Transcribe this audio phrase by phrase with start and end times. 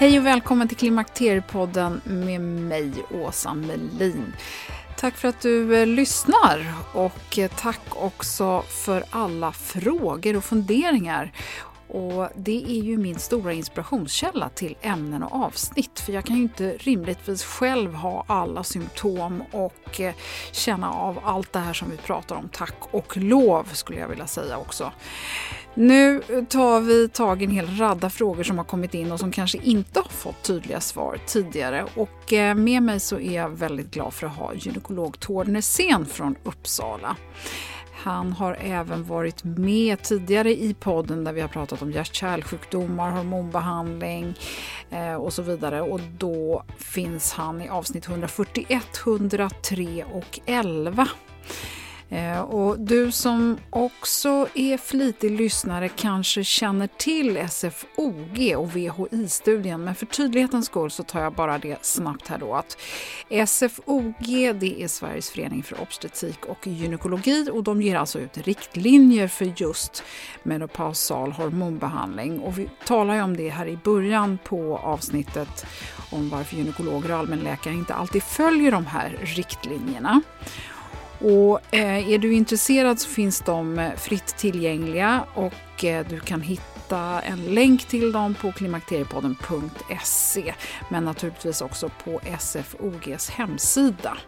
[0.00, 4.32] Hej och välkommen till Klimakteriepodden med mig, Åsa Melin.
[4.96, 11.32] Tack för att du eh, lyssnar och eh, tack också för alla frågor och funderingar.
[11.88, 16.42] Och Det är ju min stora inspirationskälla till ämnen och avsnitt för jag kan ju
[16.42, 20.14] inte rimligtvis själv ha alla symptom och eh,
[20.52, 22.48] känna av allt det här som vi pratar om.
[22.52, 24.92] Tack och lov skulle jag vilja säga också.
[25.80, 29.32] Nu tar vi tag i en hel radda frågor som har kommit in och som
[29.32, 31.86] kanske inte har fått tydliga svar tidigare.
[31.94, 36.06] Och eh, med mig så är jag väldigt glad för att ha gynekolog Tord Nässén
[36.06, 37.16] från Uppsala.
[37.92, 44.34] Han har även varit med tidigare i podden där vi har pratat om hjärt-kärlsjukdomar, hormonbehandling
[44.90, 45.82] eh, och så vidare.
[45.82, 51.08] Och då finns han i avsnitt 141, 103 och 11.
[52.10, 59.94] Eh, och du som också är flitig lyssnare kanske känner till SFOG och VHI-studien men
[59.94, 62.78] för tydlighetens skull så tar jag bara det snabbt här då att
[63.48, 64.14] SFOG
[64.54, 69.52] det är Sveriges förening för obstetrik och gynekologi och de ger alltså ut riktlinjer för
[69.56, 70.02] just
[70.42, 75.66] menopausal hormonbehandling och vi talar ju om det här i början på avsnittet
[76.10, 80.22] om varför gynekologer och allmänläkare inte alltid följer de här riktlinjerna.
[81.20, 86.40] Och eh, är du intresserad så finns de eh, fritt tillgängliga och eh, du kan
[86.40, 90.54] hitta en länk till dem på klimakteriepodden.se
[90.88, 94.18] men naturligtvis också på SFOGs hemsida.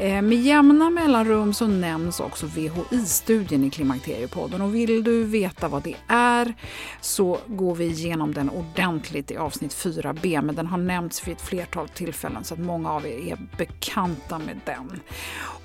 [0.00, 5.94] Med jämna mellanrum så nämns också VHI-studien i Klimakteriepodden och vill du veta vad det
[6.08, 6.54] är
[7.00, 11.42] så går vi igenom den ordentligt i avsnitt 4b men den har nämnts vid ett
[11.42, 15.00] flertal tillfällen så att många av er är bekanta med den.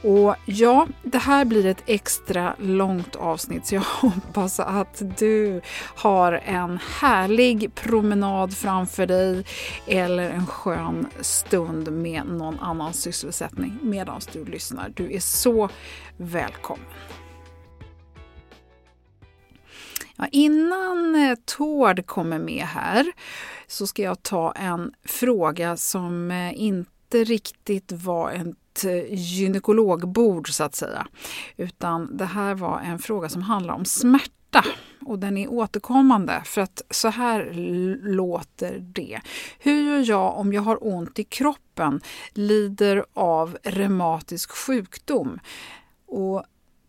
[0.04, 5.62] Och ja, det här blir ett extra långt avsnitt så jag hoppas att du
[5.96, 9.46] har en härlig promenad framför dig
[9.88, 14.94] eller en skön stund med någon annan sysselsättning medan du lyssnar.
[14.96, 15.70] Du är så
[16.18, 16.86] välkommen.
[20.16, 23.06] Ja, innan eh, Tord kommer med här
[23.68, 30.54] så ska jag ta en fråga som eh, inte riktigt var en ett eh, gynekologbord
[30.54, 31.08] så att säga.
[31.58, 34.66] Utan det här var en fråga som handlar om smärta
[35.06, 37.52] och den är återkommande för att så här
[38.02, 39.20] låter det.
[39.60, 42.02] Hur gör jag om jag har ont i kroppen,
[42.34, 45.40] lider av reumatisk sjukdom?
[46.08, 46.44] Och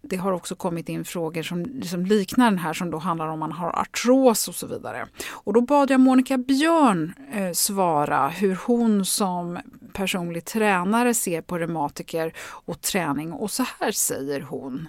[0.08, 3.38] det har också kommit in frågor som, som liknar den här som då handlar om
[3.38, 5.06] man har artros och så vidare.
[5.30, 9.58] Och då bad jag Monica Björn eh, svara hur hon som
[9.92, 14.88] personlig tränare ser på reumatiker och träning och så här säger hon.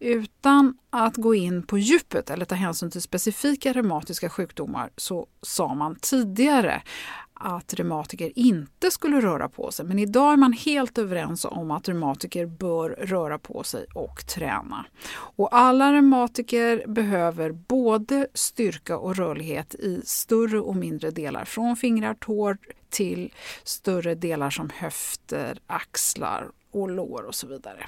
[0.00, 5.74] Utan att gå in på djupet eller ta hänsyn till specifika reumatiska sjukdomar så sa
[5.74, 6.82] man tidigare
[7.38, 9.86] att reumatiker inte skulle röra på sig.
[9.86, 14.86] Men idag är man helt överens om att reumatiker bör röra på sig och träna.
[15.12, 21.44] Och alla reumatiker behöver både styrka och rörlighet i större och mindre delar.
[21.44, 22.58] Från fingrar, tår
[22.88, 27.86] till större delar som höfter, axlar och lår och så vidare.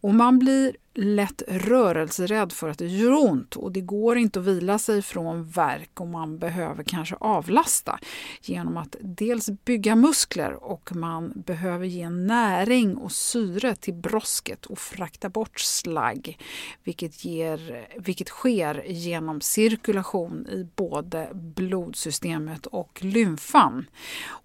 [0.00, 4.46] Och man blir lätt rörelserädd för att det gör ont och det går inte att
[4.46, 7.98] vila sig från verk och man behöver kanske avlasta
[8.42, 14.78] genom att dels bygga muskler och man behöver ge näring och syre till brosket och
[14.78, 16.38] frakta bort slagg
[16.84, 23.86] vilket, ger, vilket sker genom cirkulation i både blodsystemet och lymfan.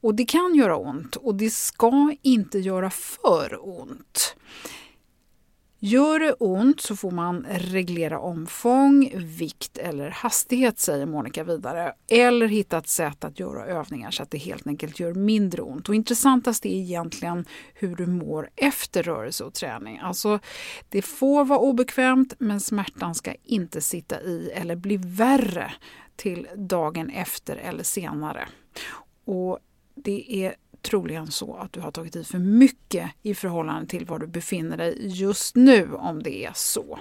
[0.02, 4.35] Och det kan göra ont och det ska inte göra för ont.
[5.86, 11.94] Gör det ont så får man reglera omfång, vikt eller hastighet, säger Monica vidare.
[12.08, 15.90] Eller hitta ett sätt att göra övningar så att det helt enkelt gör mindre ont.
[15.90, 20.00] Och intressantast är egentligen hur du mår efter rörelse och träning.
[20.00, 20.40] Alltså,
[20.90, 25.74] det får vara obekvämt men smärtan ska inte sitta i eller bli värre
[26.16, 28.48] till dagen efter eller senare.
[29.26, 29.60] Och
[29.96, 30.56] det är
[30.86, 34.78] troligen så att du har tagit i för mycket i förhållande till var du befinner
[34.78, 37.00] dig just nu, om det är så.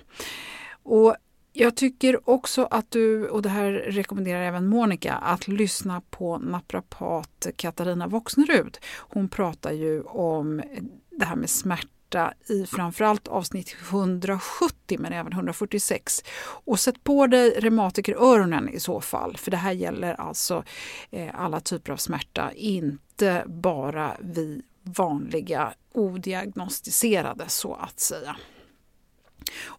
[0.83, 1.17] Och
[1.53, 7.47] jag tycker också att du, och det här rekommenderar även Monica, att lyssna på naprapat
[7.57, 8.79] Katarina Voxnerud.
[8.97, 10.63] Hon pratar ju om
[11.11, 16.25] det här med smärta smärta i framförallt avsnitt 170 men även 146.
[16.67, 20.65] Och sätt på dig reumatikeröronen i så fall, för det här gäller alltså
[21.11, 28.37] eh, alla typer av smärta, inte bara vi vanliga odiagnostiserade så att säga.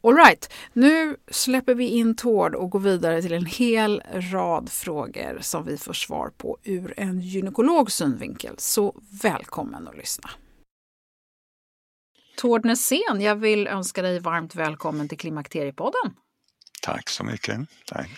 [0.01, 5.65] Alright, nu släpper vi in Tord och går vidare till en hel rad frågor som
[5.65, 8.55] vi får svar på ur en gynekologs synvinkel.
[8.57, 10.29] Så välkommen att lyssna.
[12.37, 16.13] Tord Nässén, jag vill önska dig varmt välkommen till Klimakteriepodden.
[16.81, 17.59] Tack så mycket.
[17.85, 18.09] Tack.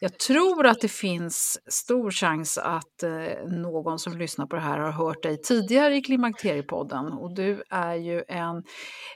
[0.00, 4.78] Jag tror att det finns stor chans att eh, någon som lyssnar på det här
[4.78, 7.12] har hört dig tidigare i Klimakteriepodden.
[7.12, 8.62] Och du är ju en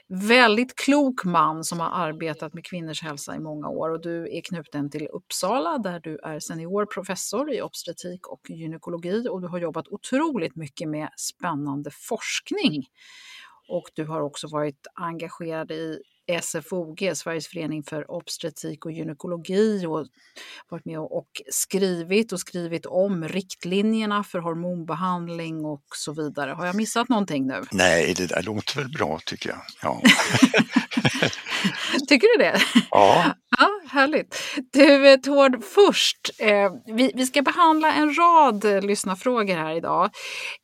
[0.07, 3.89] väldigt klok man som har arbetat med kvinnors hälsa i många år.
[3.89, 9.27] Och du är knuten till Uppsala där du är senior professor i obstetrik och gynekologi.
[9.29, 12.85] Och du har jobbat otroligt mycket med spännande forskning
[13.71, 16.01] och du har också varit engagerad i
[16.41, 20.07] SFOG, Sveriges förening för obstetrik och gynekologi och
[20.69, 26.51] varit med och skrivit och skrivit om riktlinjerna för hormonbehandling och så vidare.
[26.51, 27.61] Har jag missat någonting nu?
[27.71, 29.61] Nej, det där låter väl bra tycker jag.
[29.81, 30.01] Ja.
[32.07, 32.61] tycker du det?
[32.91, 33.25] Ja.
[33.57, 34.37] ja härligt.
[34.73, 40.09] Du eh, Tord, först, eh, vi, vi ska behandla en rad eh, lyssnarfrågor här idag.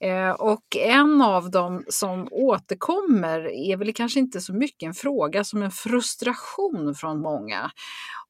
[0.03, 3.39] Eh, och en av dem som återkommer
[3.69, 7.71] är väl kanske inte så mycket en fråga som en frustration från många.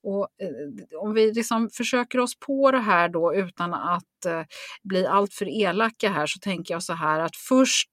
[0.04, 4.44] Och, eh, om vi liksom försöker oss på det här då utan att eh,
[4.84, 7.92] bli alltför elaka här så tänker jag så här att först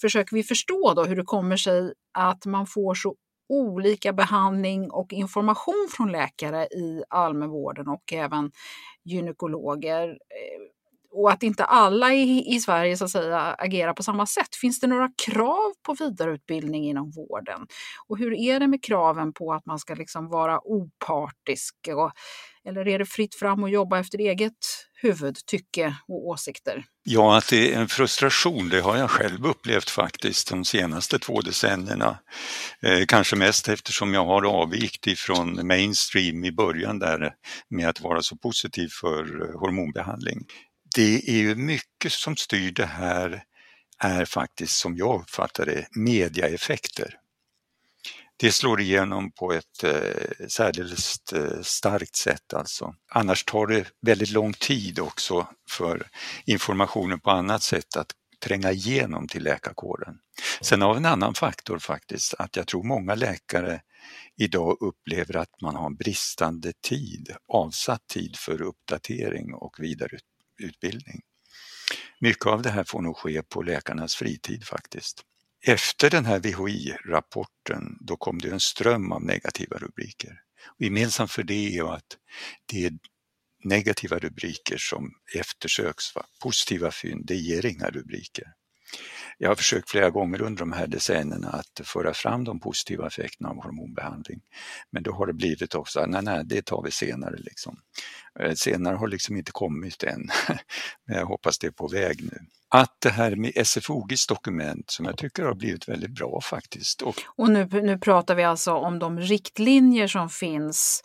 [0.00, 3.14] försöker vi förstå då hur det kommer sig att man får så
[3.48, 8.50] olika behandling och information från läkare i allmänvården och även
[9.04, 10.08] gynekologer.
[10.08, 10.75] Eh,
[11.16, 14.56] och att inte alla i, i Sverige så att säga agerar på samma sätt.
[14.60, 17.66] Finns det några krav på vidareutbildning inom vården?
[18.06, 21.74] Och hur är det med kraven på att man ska liksom vara opartisk?
[21.88, 22.12] Och,
[22.68, 24.52] eller är det fritt fram att jobba efter eget
[25.02, 26.84] huvud, tycke och åsikter?
[27.02, 31.40] Ja, att det är en frustration, det har jag själv upplevt faktiskt de senaste två
[31.40, 32.18] decennierna.
[32.82, 37.32] Eh, kanske mest eftersom jag har avvikt ifrån mainstream i början där
[37.70, 40.44] med att vara så positiv för eh, hormonbehandling
[40.96, 43.44] det är ju mycket som styr det här
[43.98, 47.14] är faktiskt som jag uppfattar det mediaeffekter.
[48.36, 52.94] Det slår igenom på ett eh, särdeles eh, starkt sätt alltså.
[53.10, 56.08] Annars tar det väldigt lång tid också för
[56.46, 58.10] informationen på annat sätt att
[58.40, 60.18] tränga igenom till läkarkåren.
[60.60, 63.80] Sen har vi en annan faktor faktiskt, att jag tror många läkare
[64.36, 71.20] idag upplever att man har bristande tid, avsatt tid för uppdatering och vidareutbildning utbildning.
[72.20, 75.22] Mycket av det här får nog ske på läkarnas fritid faktiskt.
[75.66, 80.40] Efter den här VHI-rapporten då kom det en ström av negativa rubriker.
[80.78, 82.16] Och gemensamt för det är att
[82.66, 82.92] det är
[83.64, 86.14] negativa rubriker som eftersöks.
[86.14, 86.26] Va?
[86.42, 88.44] Positiva fynd, det ger inga rubriker.
[89.38, 93.48] Jag har försökt flera gånger under de här decennierna att föra fram de positiva effekterna
[93.48, 94.40] av hormonbehandling.
[94.90, 97.36] Men då har det blivit också, ah, nej, nej, det tar vi senare.
[97.36, 97.78] Liksom.
[98.40, 100.28] Eh, senare har liksom inte kommit än,
[101.06, 102.38] men jag hoppas det är på väg nu.
[102.68, 107.02] Att det här med SFOGs dokument som jag tycker har blivit väldigt bra faktiskt.
[107.02, 111.02] Och, och nu, nu pratar vi alltså om de riktlinjer som finns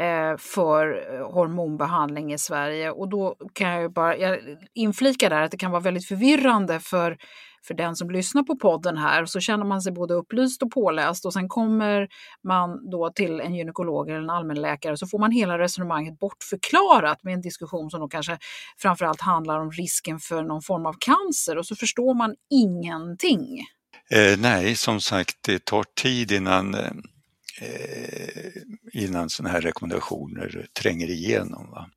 [0.00, 0.86] eh, för
[1.32, 4.38] hormonbehandling i Sverige och då kan jag ju bara jag
[4.74, 7.16] inflika där att det kan vara väldigt förvirrande för
[7.68, 11.26] för den som lyssnar på podden här så känner man sig både upplyst och påläst
[11.26, 12.08] och sen kommer
[12.44, 17.34] man då till en gynekolog eller en allmänläkare så får man hela resonemanget bortförklarat med
[17.34, 18.38] en diskussion som då kanske
[18.78, 23.60] framförallt handlar om risken för någon form av cancer och så förstår man ingenting.
[24.10, 26.88] Eh, nej, som sagt, det tar tid innan eh,
[28.92, 31.70] innan sådana här rekommendationer tränger igenom.
[31.70, 31.90] Va?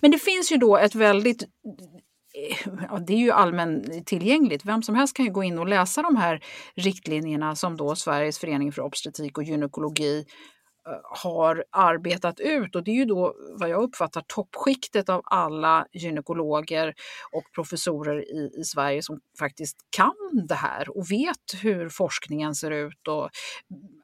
[0.00, 1.44] Men det finns ju då ett väldigt
[2.90, 4.64] ja, det är ju allmän tillgängligt.
[4.64, 8.38] Vem som helst kan ju gå in och läsa de här riktlinjerna som då Sveriges
[8.38, 10.24] förening för obstetrik och gynekologi
[11.04, 16.94] har arbetat ut och det är ju då vad jag uppfattar toppskiktet av alla gynekologer
[17.32, 22.70] och professorer i, i Sverige som faktiskt kan det här och vet hur forskningen ser
[22.70, 23.30] ut och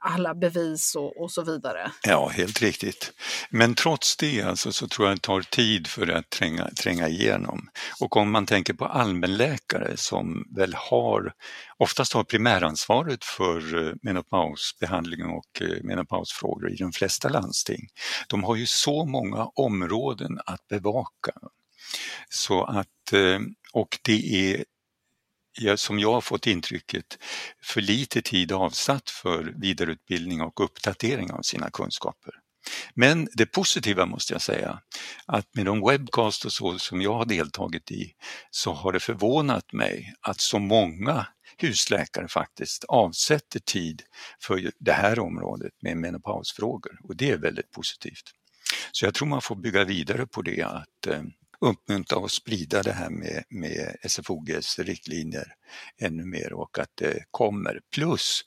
[0.00, 1.92] alla bevis och, och så vidare.
[2.06, 3.12] Ja, helt riktigt.
[3.50, 7.68] Men trots det alltså, så tror jag det tar tid för att tränga, tränga igenom.
[8.00, 11.32] Och om man tänker på allmänläkare som väl har
[11.80, 17.88] oftast har primäransvaret för eh, menopausbehandling och eh, menopausfrågor i de flesta landsting.
[18.28, 21.32] De har ju så många områden att bevaka.
[22.28, 23.40] Så att, eh,
[23.72, 24.64] och det är
[25.76, 27.18] som jag har fått intrycket,
[27.62, 32.34] för lite tid avsatt för vidareutbildning och uppdatering av sina kunskaper.
[32.94, 34.80] Men det positiva måste jag säga,
[35.26, 38.12] att med de webcast och så som jag har deltagit i
[38.50, 41.26] så har det förvånat mig att så många
[41.58, 44.02] husläkare faktiskt avsätter tid
[44.40, 48.30] för det här området med menopausfrågor och det är väldigt positivt.
[48.92, 51.22] Så jag tror man får bygga vidare på det, att eh,
[51.60, 55.54] uppmuntra och sprida det här med, med SFOGs riktlinjer
[56.00, 57.80] ännu mer och att det kommer.
[57.94, 58.40] Plus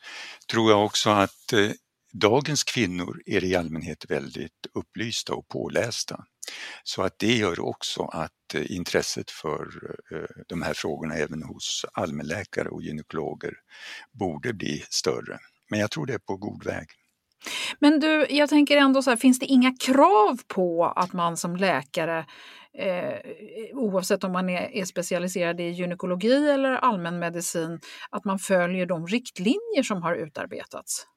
[0.51, 1.72] tror jag också att eh,
[2.13, 6.25] dagens kvinnor är i allmänhet väldigt upplysta och pålästa.
[6.84, 9.67] Så att det gör också att eh, intresset för
[10.12, 13.53] eh, de här frågorna även hos allmänläkare och gynekologer
[14.12, 15.39] borde bli större.
[15.70, 16.88] Men jag tror det är på god väg.
[17.79, 21.55] Men du, jag tänker ändå så här, finns det inga krav på att man som
[21.55, 22.25] läkare
[22.77, 23.20] Eh,
[23.74, 27.79] oavsett om man är, är, specialiserad i gynekologi eller allmänmedicin,
[28.10, 31.08] att man följer de riktlinjer som har utarbetats?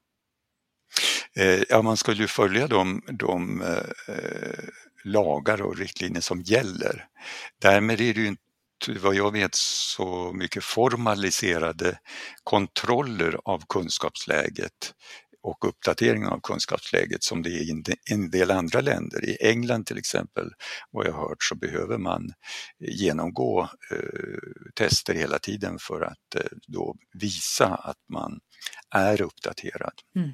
[1.36, 4.64] Eh, ja, man skulle ju följa de, de eh,
[5.04, 7.06] lagar och riktlinjer som gäller.
[7.62, 8.40] Därmed är det ju inte
[9.00, 11.98] vad jag vet så mycket formaliserade
[12.44, 14.94] kontroller av kunskapsläget
[15.42, 19.24] och uppdateringen av kunskapsläget som det är i en del andra länder.
[19.24, 20.50] I England till exempel,
[20.90, 22.32] vad jag har hört, så behöver man
[22.78, 23.98] genomgå eh,
[24.74, 28.40] tester hela tiden för att eh, då visa att man
[28.90, 29.94] är uppdaterad.
[30.16, 30.30] Mm.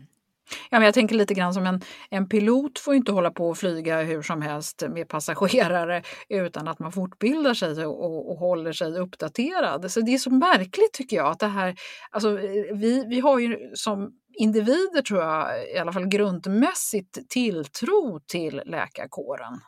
[0.71, 1.81] Ja, men jag tänker lite grann som en,
[2.11, 6.79] en pilot får inte hålla på och flyga hur som helst med passagerare utan att
[6.79, 9.93] man fortbildar sig och, och håller sig uppdaterad.
[9.93, 11.75] Så det är så märkligt tycker jag att det här,
[12.11, 12.31] alltså
[12.73, 19.61] vi, vi har ju som individer tror jag i alla fall grundmässigt tilltro till läkarkåren.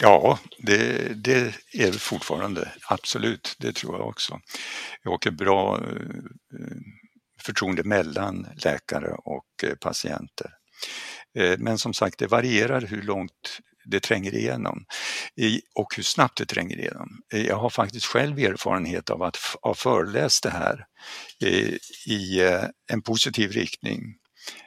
[0.00, 4.40] Ja, det, det är det fortfarande, absolut, det tror jag också.
[5.02, 5.82] Jag åker bra eh,
[7.44, 10.50] förtroende mellan läkare och eh, patienter.
[11.38, 14.84] Eh, men som sagt, det varierar hur långt det tränger igenom
[15.74, 17.08] och hur snabbt det tränger igenom.
[17.32, 20.86] Eh, jag har faktiskt själv erfarenhet av att ha föreläst det här
[22.06, 22.40] i
[22.92, 24.00] en positiv riktning.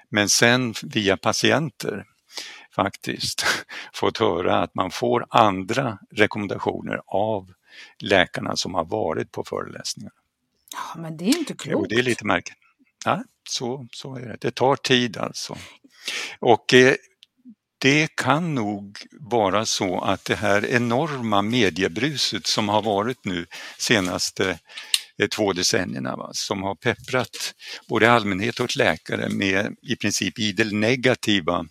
[0.09, 2.05] Men sen via patienter
[2.75, 3.45] faktiskt
[3.93, 7.53] fått höra att man får andra rekommendationer av
[7.99, 10.11] läkarna som har varit på föreläsningar.
[10.73, 11.71] Ja, men det är inte klokt.
[11.71, 12.57] Jo, det är lite märkligt.
[13.07, 14.37] Ja, så, så är det.
[14.41, 15.57] Det tar tid alltså.
[16.39, 16.95] Och eh,
[17.77, 23.45] det kan nog vara så att det här enorma mediebruset som har varit nu
[23.77, 24.59] senaste
[25.17, 27.53] eh, två decennierna, va, som har pepprat
[27.89, 31.65] både allmänhet och läkare med i princip idel negativa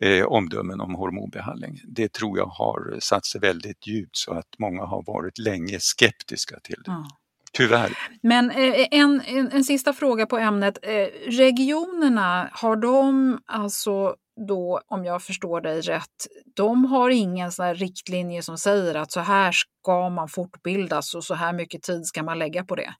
[0.00, 1.80] eh, omdömen om hormonbehandling.
[1.84, 6.60] Det tror jag har satt sig väldigt djupt så att många har varit länge skeptiska
[6.60, 6.90] till det.
[6.90, 7.04] Mm.
[7.52, 7.98] Tyvärr.
[8.22, 10.78] Men eh, en, en, en, sista fråga på ämnet.
[10.82, 14.14] Eh, regionerna, har de alltså
[14.48, 16.26] då, om jag förstår dig rätt,
[16.56, 21.34] de har ingen sån riktlinje som säger att så här ska man fortbildas och så
[21.34, 22.94] här mycket tid ska man lägga på det.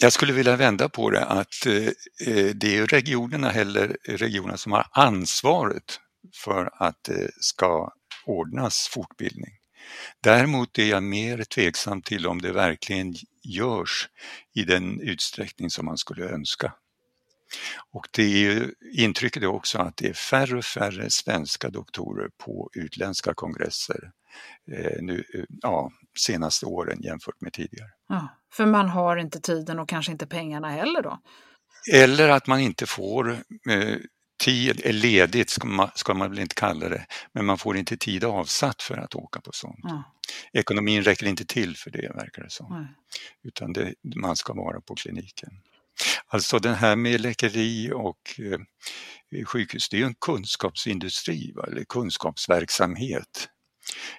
[0.00, 4.86] Jag skulle vilja vända på det att eh, det är regionerna heller regionerna som har
[4.90, 6.00] ansvaret
[6.44, 7.92] för att det ska
[8.26, 9.52] ordnas fortbildning.
[10.22, 14.08] Däremot är jag mer tveksam till om det verkligen görs
[14.54, 16.72] i den utsträckning som man skulle önska.
[17.90, 22.70] Och det är, intrycket är också att det är färre och färre svenska doktorer på
[22.74, 24.12] utländska kongresser
[24.72, 27.90] eh, nu, eh, ja, senaste åren jämfört med tidigare.
[28.08, 31.18] Ja, för man har inte tiden och kanske inte pengarna heller då?
[31.92, 33.30] Eller att man inte får
[33.70, 33.96] eh,
[34.42, 37.96] tid, är ledigt ska man, ska man väl inte kalla det, men man får inte
[37.96, 39.80] tid avsatt för att åka på sånt.
[39.82, 40.04] Ja.
[40.52, 42.86] Ekonomin räcker inte till för det verkar det som, Nej.
[43.42, 45.50] utan det, man ska vara på kliniken.
[46.26, 51.66] Alltså det här med läkeri och eh, sjukhus, det är ju en kunskapsindustri, va?
[51.66, 53.48] eller kunskapsverksamhet.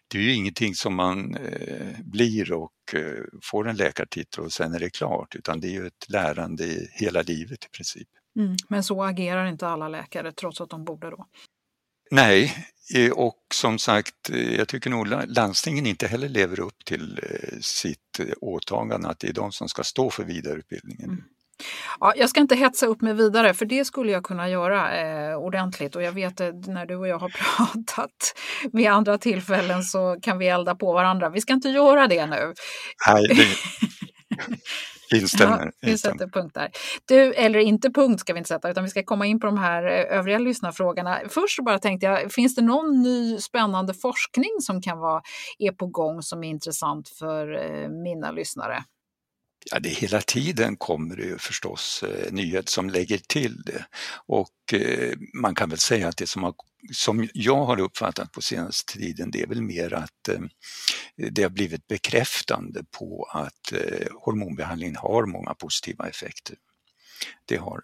[0.07, 4.73] Det är ju ingenting som man eh, blir och eh, får en läkartitel och sen
[4.73, 8.07] är det klart, utan det är ju ett lärande hela livet i princip.
[8.39, 8.55] Mm.
[8.67, 11.25] Men så agerar inte alla läkare trots att de borde då?
[12.11, 17.19] Nej, eh, och som sagt, eh, jag tycker nog landstingen inte heller lever upp till
[17.23, 21.09] eh, sitt åtagande att det är de som ska stå för vidareutbildningen.
[21.09, 21.23] Mm.
[21.99, 25.35] Ja, jag ska inte hetsa upp mig vidare för det skulle jag kunna göra eh,
[25.35, 28.35] ordentligt och jag vet att när du och jag har pratat
[28.73, 31.29] vid andra tillfällen så kan vi elda på varandra.
[31.29, 32.53] Vi ska inte göra det nu.
[33.07, 33.47] Nej, det...
[35.11, 35.65] Instämmer.
[35.65, 36.71] Ja, vi sätter punkt där.
[37.05, 39.57] Du, eller inte punkt ska vi inte sätta, utan vi ska komma in på de
[39.57, 41.19] här eh, övriga lyssnarfrågorna.
[41.29, 45.21] Först bara tänkte jag, finns det någon ny spännande forskning som kan vara
[45.59, 48.83] är på gång som är intressant för eh, mina lyssnare?
[49.71, 53.85] Ja, det hela tiden kommer det ju förstås eh, nyheter som lägger till det.
[54.25, 56.53] Och eh, man kan väl säga att det som, har,
[56.93, 60.39] som jag har uppfattat på senaste tiden det är väl mer att eh,
[61.31, 66.55] det har blivit bekräftande på att eh, hormonbehandling har många positiva effekter.
[67.45, 67.81] Det har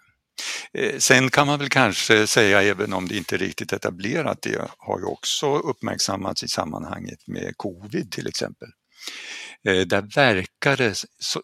[0.74, 4.72] eh, Sen kan man väl kanske säga, även om det inte är riktigt etablerat, det
[4.78, 8.68] har ju också uppmärksammats i sammanhanget med covid till exempel.
[9.64, 11.04] Eh, där verkar det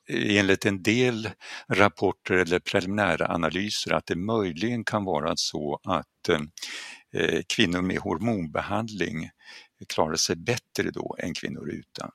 [0.10, 1.30] enligt en del
[1.70, 6.40] rapporter eller preliminära analyser att det möjligen kan vara så att eh,
[7.14, 9.30] eh, kvinnor med hormonbehandling
[9.88, 12.12] klarar sig bättre då än kvinnor utan.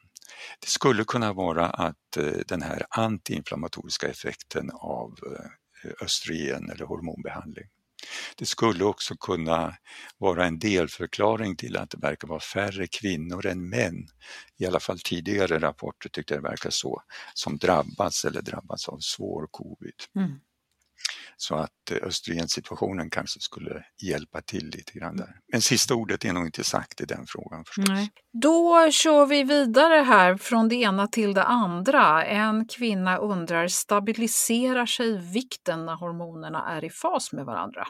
[0.60, 5.18] Det skulle kunna vara att den här antiinflammatoriska effekten av
[6.02, 7.64] östrogen eller hormonbehandling
[8.36, 9.76] det skulle också kunna
[10.18, 14.08] vara en delförklaring till att det verkar vara färre kvinnor än män,
[14.58, 17.02] i alla fall tidigare rapporter tyckte det verkar så,
[17.34, 19.94] som drabbats eller drabbats av svår covid.
[20.16, 20.40] Mm.
[21.36, 25.36] Så att eh, östrogensituationen kanske skulle hjälpa till lite grann där.
[25.52, 27.88] Men sista ordet är nog inte sagt i den frågan förstås.
[27.88, 28.10] Nej.
[28.42, 32.24] Då kör vi vidare här från det ena till det andra.
[32.24, 37.86] En kvinna undrar, stabiliserar sig vikten när hormonerna är i fas med varandra?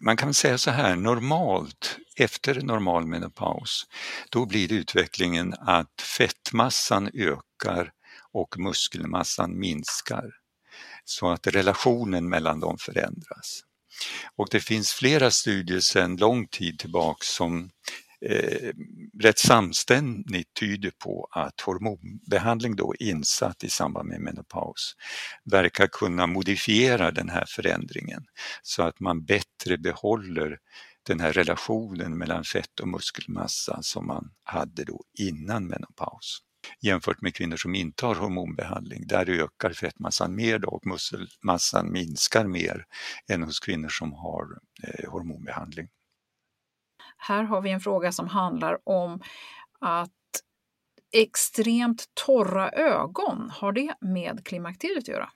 [0.00, 3.86] man kan säga så här, normalt efter normal menopaus,
[4.30, 7.92] då blir utvecklingen att fettmassan ökar
[8.32, 10.39] och muskelmassan minskar.
[11.04, 13.60] Så att relationen mellan dem förändras.
[14.36, 17.70] Och det finns flera studier sedan lång tid tillbaka som
[18.26, 18.72] eh,
[19.22, 24.94] rätt samstämmigt tyder på att hormonbehandling då insatt i samband med menopaus
[25.44, 28.24] verkar kunna modifiera den här förändringen
[28.62, 30.58] så att man bättre behåller
[31.06, 36.42] den här relationen mellan fett och muskelmassa som man hade då innan menopaus
[36.80, 39.06] jämfört med kvinnor som inte har hormonbehandling.
[39.06, 42.84] Där ökar fettmassan mer då och muskelmassan minskar mer
[43.28, 44.46] än hos kvinnor som har
[44.82, 45.88] eh, hormonbehandling.
[47.16, 49.20] Här har vi en fråga som handlar om
[49.80, 50.10] att
[51.12, 55.30] extremt torra ögon, har det med klimakteriet att göra?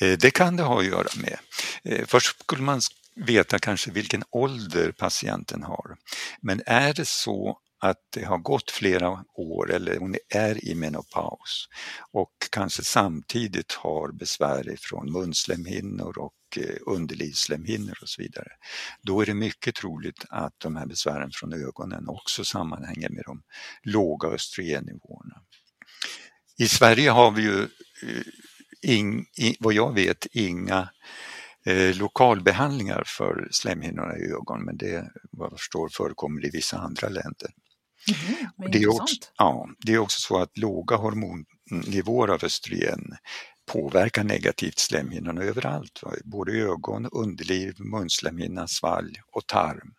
[0.00, 1.38] Eh, det kan det ha att göra med.
[1.84, 2.80] Eh, först skulle man
[3.14, 5.96] veta kanske vilken ålder patienten har.
[6.40, 11.68] Men är det så att det har gått flera år eller hon är i menopaus
[12.12, 18.48] och kanske samtidigt har besvär från munslemhinnor och eh, underlivslemhinnor underlivsslemhinnor och så vidare.
[19.02, 23.42] Då är det mycket troligt att de här besvären från ögonen också sammanhänger med de
[23.82, 25.42] låga östrogennivåerna.
[26.58, 28.22] I Sverige har vi ju, eh,
[28.82, 30.88] in, in, vad jag vet, inga
[31.66, 37.08] eh, lokalbehandlingar för slemhinnorna i ögon men det vad jag förstår förekommer i vissa andra
[37.08, 37.50] länder.
[38.08, 43.16] Mm, det, är också, ja, det är också så att låga hormonnivåer av östrogen
[43.72, 49.94] påverkar negativt slemhinnorna överallt, både ögon, underliv, munslemhinna, svalg och tarm.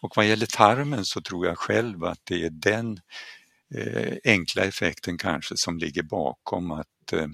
[0.00, 3.00] Och vad gäller tarmen så tror jag själv att det är den
[3.74, 7.28] eh, enkla effekten kanske som ligger bakom att eh,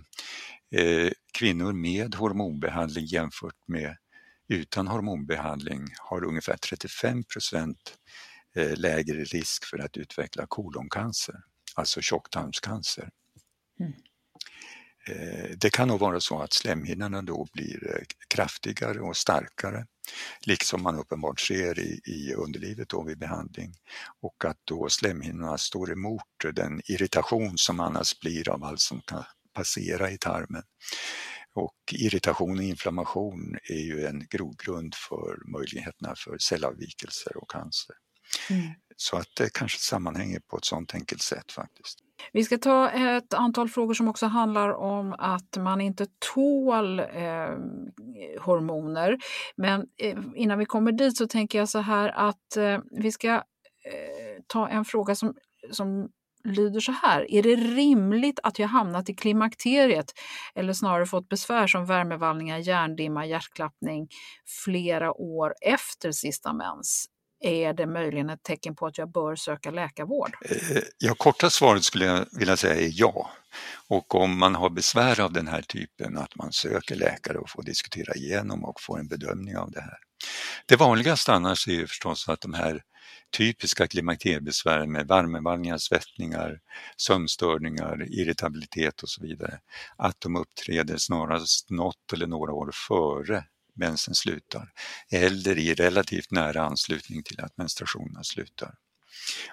[0.81, 3.97] eh kvinnor med hormonbehandling jämfört med
[4.49, 7.97] utan hormonbehandling har ungefär 35 procent
[8.55, 11.43] lägre risk för att utveckla koloncancer,
[11.75, 13.11] alltså tjocktarmscancer.
[13.81, 13.93] Mm.
[15.07, 19.87] Eh, det kan nog vara så att slemhinnorna då blir eh, kraftigare och starkare,
[20.47, 23.75] liksom man uppenbart ser i, i underlivet då vid behandling
[24.21, 26.23] och att då slemhinnorna står emot
[26.55, 30.63] den irritation som annars blir av allt som kan passera i tarmen.
[31.55, 37.97] Och irritation och inflammation är ju en grogrund för möjligheterna för cellavvikelser och cancer.
[38.51, 38.63] Mm.
[38.97, 41.99] Så att det kanske sammanhänger på ett sådant enkelt sätt faktiskt.
[42.33, 47.51] Vi ska ta ett antal frågor som också handlar om att man inte tål eh,
[48.41, 49.19] hormoner.
[49.57, 53.29] Men eh, innan vi kommer dit så tänker jag så här att eh, vi ska
[53.29, 53.43] eh,
[54.47, 55.35] ta en fråga som,
[55.71, 56.09] som
[56.45, 57.31] lyder så här.
[57.31, 60.13] Är det rimligt att jag hamnat i klimakteriet
[60.55, 64.09] eller snarare fått besvär som värmevallningar, hjärndimma, hjärtklappning
[64.65, 67.07] flera år efter sista mens?
[67.41, 70.37] Är det möjligen ett tecken på att jag bör söka läkarvård?
[70.45, 73.31] Eh, ja, korta svaret skulle jag vilja säga är ja.
[73.89, 77.63] Och om man har besvär av den här typen, att man söker läkare och får
[77.63, 79.99] diskutera igenom och få en bedömning av det här.
[80.67, 82.83] Det vanligaste annars är ju förstås att de här
[83.37, 86.61] typiska klimakteriebesvären med värmevallningar, svettningar,
[86.97, 89.59] sömnstörningar, irritabilitet och så vidare,
[89.97, 94.73] att de uppträder snarast något eller några år före mensen slutar
[95.11, 98.75] eller i relativt nära anslutning till att menstruationerna slutar.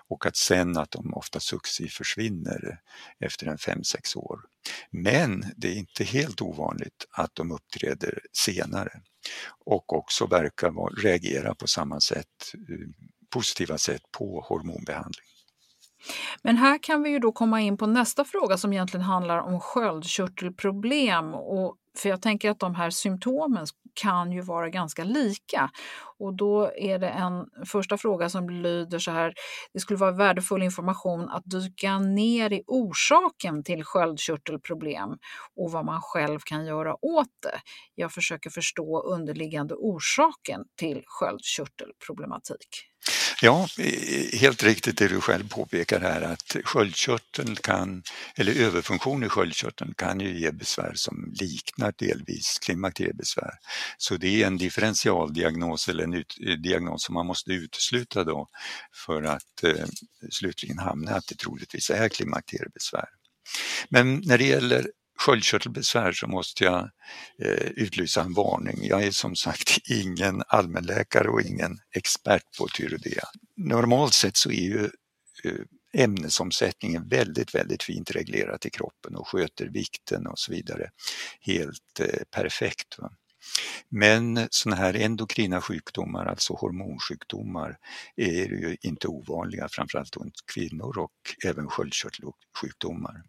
[0.07, 2.79] Och att sen att de ofta successivt försvinner
[3.19, 4.39] efter en 5-6 år.
[4.89, 9.01] Men det är inte helt ovanligt att de uppträder senare
[9.65, 12.87] och också verkar reagera på samma sätt, eh,
[13.29, 15.27] positiva sätt på hormonbehandling.
[16.41, 19.59] Men här kan vi ju då komma in på nästa fråga som egentligen handlar om
[19.59, 21.33] sköldkörtelproblem.
[21.33, 23.67] Och, för jag tänker att de här symptomen
[24.01, 25.69] kan ju vara ganska lika.
[26.19, 29.33] Och då är det en första fråga som lyder så här.
[29.73, 35.09] Det skulle vara värdefull information att dyka ner i orsaken till sköldkörtelproblem
[35.55, 37.59] och vad man själv kan göra åt det.
[37.95, 42.67] Jag försöker förstå underliggande orsaken till sköldkörtelproblematik.
[43.41, 43.67] Ja,
[44.33, 48.03] helt riktigt det du själv påpekar här att sköldkörteln kan,
[48.35, 53.51] eller överfunktion i sköldkörteln kan ju ge besvär som liknar delvis klimakteriebesvär.
[53.97, 58.47] Så det är en differentialdiagnos eller en ut, eh, diagnos som man måste utesluta då
[59.05, 59.85] för att eh,
[60.31, 63.07] slutligen hamna att det troligtvis är klimakteriebesvär.
[63.89, 66.89] Men när det gäller sköldkörtelbesvär så måste jag
[67.41, 68.77] eh, utlysa en varning.
[68.81, 73.23] Jag är som sagt ingen allmänläkare och ingen expert på tyrodea.
[73.55, 74.89] Normalt sett så är ju
[75.43, 80.89] eh, ämnesomsättningen väldigt, väldigt fint reglerat i kroppen och sköter vikten och så vidare
[81.41, 82.99] helt eh, perfekt.
[82.99, 83.09] Va?
[83.89, 87.77] Men sådana här endokrina sjukdomar, alltså hormonsjukdomar,
[88.15, 93.23] är ju inte ovanliga, framförallt hos kvinnor och även sköldkörtelsjukdomar.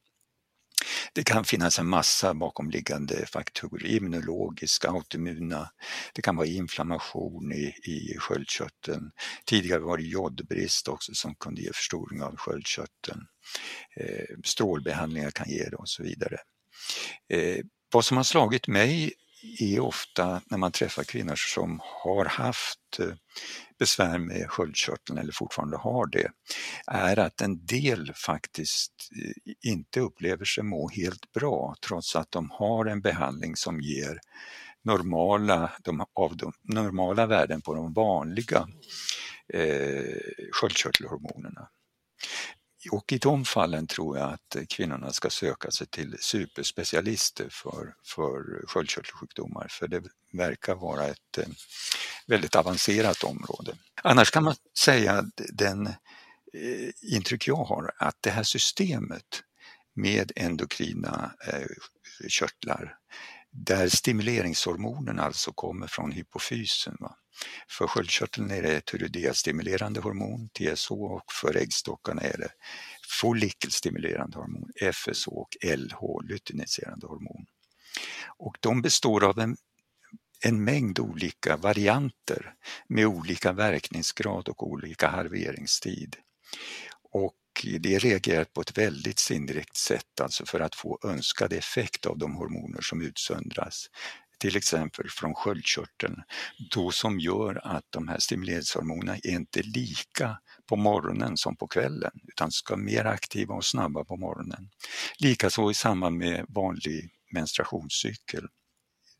[1.12, 5.70] Det kan finnas en massa bakomliggande faktorer, immunologiska, autoimmuna.
[6.14, 9.10] Det kan vara inflammation i, i sköldkörteln.
[9.44, 13.20] Tidigare var det jodbrist också som kunde ge förstoring av sköldkörteln.
[13.96, 16.38] Eh, strålbehandlingar kan ge det och så vidare.
[17.28, 19.12] Eh, vad som har slagit mig
[19.60, 23.14] är ofta när man träffar kvinnor som har haft eh,
[23.78, 26.30] besvär med sköldkörteln eller fortfarande har det,
[26.86, 32.50] är att en del faktiskt eh, inte upplever sig må helt bra trots att de
[32.50, 34.20] har en behandling som ger
[34.82, 38.68] normala, de, av de normala värden på de vanliga
[39.54, 40.14] eh,
[40.52, 41.68] sköldkörtelhormonerna.
[42.90, 47.94] Och i de fallen tror jag att eh, kvinnorna ska söka sig till superspecialister för,
[48.04, 51.48] för sköldkörtelsjukdomar, för det verkar vara ett eh,
[52.26, 53.72] väldigt avancerat område.
[54.02, 55.94] Annars kan man säga att den eh,
[57.02, 59.42] intryck jag har att det här systemet
[59.94, 61.32] med endokrina
[62.28, 62.96] körtlar
[63.52, 66.96] där stimuleringshormonen alltså kommer från hypofysen.
[67.00, 67.16] Va?
[67.68, 72.50] För sköldkörteln är det tyreoideastimulerande hormon, TSH, och för äggstockarna är det
[73.20, 77.46] follikelstimulerande hormon, FSH, och LH, luteiniserande hormon.
[78.36, 79.56] Och de består av en,
[80.44, 82.54] en mängd olika varianter
[82.88, 86.16] med olika verkningsgrad och olika halveringstid.
[87.12, 92.18] Och det reagerar på ett väldigt sinnrikt sätt, alltså för att få önskad effekt av
[92.18, 93.88] de hormoner som utsöndras
[94.38, 96.22] till exempel från sköldkörteln,
[96.70, 102.12] då som gör att de här stimuleringshormonerna är inte lika på morgonen som på kvällen
[102.28, 104.70] utan ska vara mer aktiva och snabba på morgonen.
[105.18, 108.46] Likaså i samband med vanlig menstruationscykel.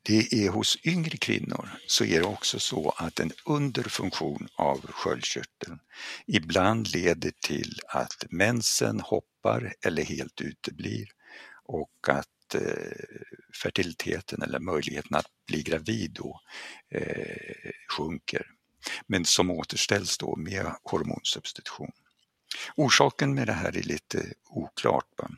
[0.03, 5.79] Det är hos yngre kvinnor så är det också så att en underfunktion av sköldkörteln
[6.27, 11.09] ibland leder till att mensen hoppar eller helt uteblir
[11.65, 12.61] och att eh,
[13.63, 16.41] fertiliteten eller möjligheten att bli gravid då
[16.91, 18.47] eh, sjunker.
[19.07, 21.93] Men som återställs då med hormonsubstitution.
[22.77, 25.07] Orsaken med det här är lite oklart.
[25.19, 25.31] Va?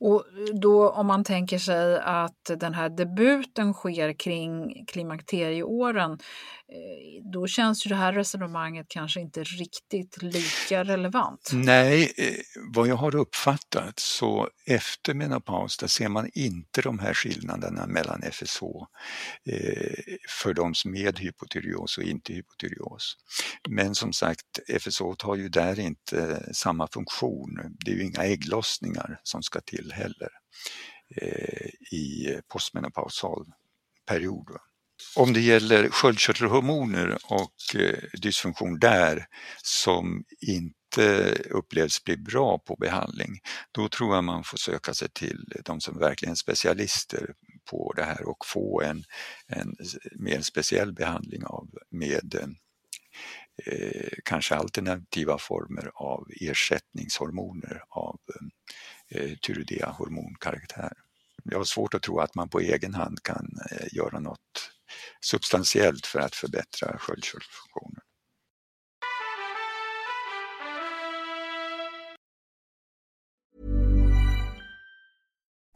[0.00, 0.24] Och
[0.60, 7.86] då om man tänker sig att den här debuten sker kring klimakterieåren, eh, då känns
[7.86, 11.50] ju det här resonemanget kanske inte riktigt lika relevant.
[11.52, 12.34] Nej, eh,
[12.74, 18.22] vad jag har uppfattat så efter menopaus där ser man inte de här skillnaderna mellan
[18.22, 18.62] FSH
[19.44, 23.16] eh, för de som med hypotyreos och inte hypotyreos.
[23.68, 27.60] Men som sagt, FSH har ju där inte samma funktion.
[27.84, 30.30] Det är ju inga ägglossningar som ska till heller
[31.16, 33.46] eh, i postmenopausal
[34.06, 34.48] period.
[35.16, 39.26] Om det gäller sköldkörtelhormoner och eh, dysfunktion där
[39.62, 43.40] som inte upplevs bli bra på behandling,
[43.72, 47.34] då tror jag man får söka sig till de som verkligen är specialister
[47.70, 49.04] på det här och få en,
[49.46, 49.76] en
[50.14, 52.34] mer speciell behandling av med
[53.66, 58.46] eh, kanske alternativa former av ersättningshormoner av eh,
[59.08, 60.92] eh, tyroidea-hormonkaraktär.
[61.44, 64.70] Jag har svårt att tro att man på egen hand kan eh, göra något
[65.20, 68.02] substantiellt för att förbättra sköldkörtelfunktionen.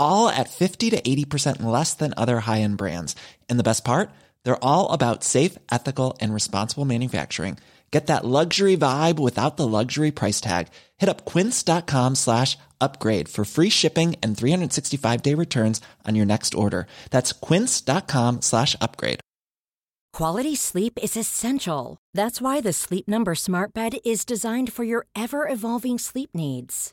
[0.00, 3.14] all at 50 to 80% less than other high end brands.
[3.48, 4.10] And the best part?
[4.44, 7.58] They're all about safe, ethical, and responsible manufacturing.
[7.90, 10.68] Get that luxury vibe without the luxury price tag.
[10.98, 16.54] Hit up quince.com slash upgrade for free shipping and 365 day returns on your next
[16.54, 16.86] order.
[17.10, 19.20] That's quince.com slash upgrade.
[20.12, 21.96] Quality sleep is essential.
[22.14, 26.92] That's why the Sleep Number Smart Bed is designed for your ever evolving sleep needs.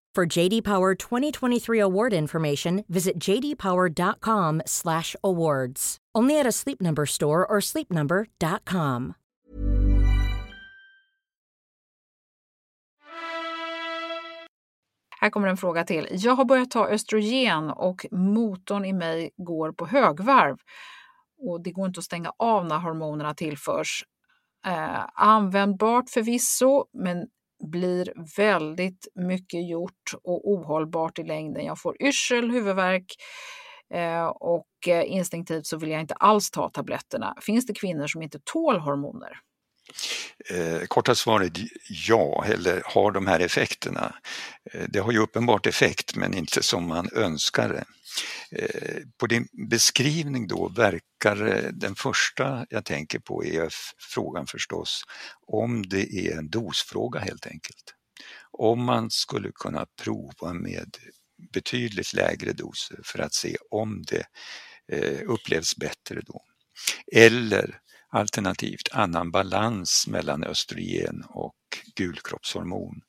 [0.15, 5.97] For JD Power 2023 award information, visit jdpower.com/awards.
[6.13, 9.13] Only at a Sleep Number store or sleepnumber.com.
[15.21, 16.07] Här kommer en fråga till.
[16.11, 20.57] Jag har börjat ta östrogen och motorn i mig går på högvarv.
[21.39, 24.05] Och det går inte att stänga av när hormonerna tillförs.
[24.65, 27.27] Eh, användbart förvisso, men
[27.61, 31.65] blir väldigt mycket gjort och ohållbart i längden.
[31.65, 33.05] Jag får yrsel, huvudvärk
[33.93, 37.35] eh, och eh, instinktivt så vill jag inte alls ta tabletterna.
[37.41, 39.39] Finns det kvinnor som inte tål hormoner?
[40.49, 41.51] Eh, korta svaret
[42.07, 44.15] ja, eller har de här effekterna.
[44.73, 47.85] Eh, det har ju uppenbart effekt men inte som man önskar det.
[48.51, 53.69] Eh, på din beskrivning då verkar eh, den första jag tänker på är
[54.13, 55.03] frågan förstås
[55.47, 57.95] om det är en dosfråga helt enkelt.
[58.51, 60.97] Om man skulle kunna prova med
[61.53, 64.25] betydligt lägre doser för att se om det
[64.91, 66.41] eh, upplevs bättre då.
[67.11, 67.79] Eller
[68.13, 71.55] Alternativt annan balans mellan östrogen och
[71.95, 73.01] gulkroppshormon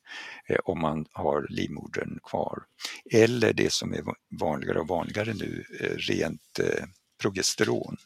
[0.47, 2.63] eh, om man har livmodern kvar.
[3.11, 4.03] Eller det som är
[4.39, 6.85] vanligare och vanligare nu, eh, rent eh,
[7.21, 7.97] progesteron.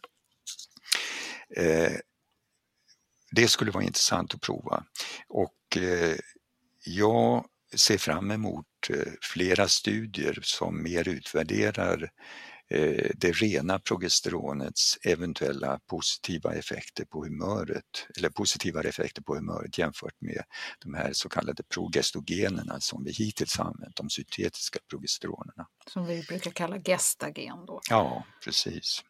[1.55, 1.93] Eh,
[3.31, 4.83] det skulle vara intressant att prova
[5.27, 6.15] och eh,
[6.85, 12.56] jag ser fram emot eh, flera studier som mer utvärderar Eh,
[13.15, 20.43] det rena progesteronets eventuella positiva effekter på humöret eller positivare effekter på humöret jämfört med
[20.79, 25.67] de här så kallade progestogenerna som vi hittills använt, de syntetiska progesteronerna.
[25.87, 27.81] Som vi brukar kalla gestagen då?
[27.89, 29.03] Ja, precis.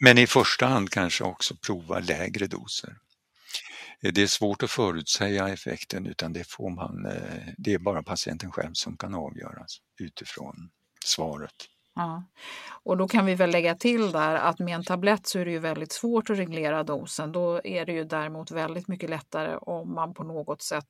[0.00, 2.96] Men i första hand kanske också prova lägre doser.
[4.02, 8.02] Eh, det är svårt att förutsäga effekten utan det, får man, eh, det är bara
[8.02, 10.70] patienten själv som kan avgöras utifrån
[11.04, 11.54] svaret.
[11.94, 12.24] Ja.
[12.84, 15.50] Och då kan vi väl lägga till där att med en tablett så är det
[15.50, 17.32] ju väldigt svårt att reglera dosen.
[17.32, 20.88] Då är det ju däremot väldigt mycket lättare om man på något sätt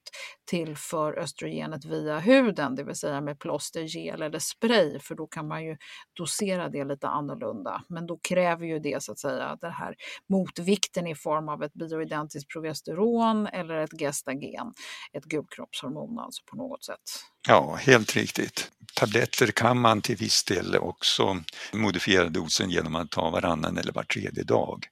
[0.50, 5.48] tillför östrogenet via huden, det vill säga med plåster, gel eller spray, för då kan
[5.48, 5.76] man ju
[6.16, 7.82] dosera det lite annorlunda.
[7.88, 9.94] Men då kräver ju det så att säga den här
[10.28, 14.72] motvikten i form av ett bioidentiskt progesteron eller ett gestagen,
[15.12, 17.02] ett gulkroppshormon alltså på något sätt.
[17.48, 18.70] Ja, helt riktigt.
[18.94, 24.02] Tabletter kan man till viss del också modifiera dosen genom att ta varannan eller var
[24.05, 24.87] tredje dag.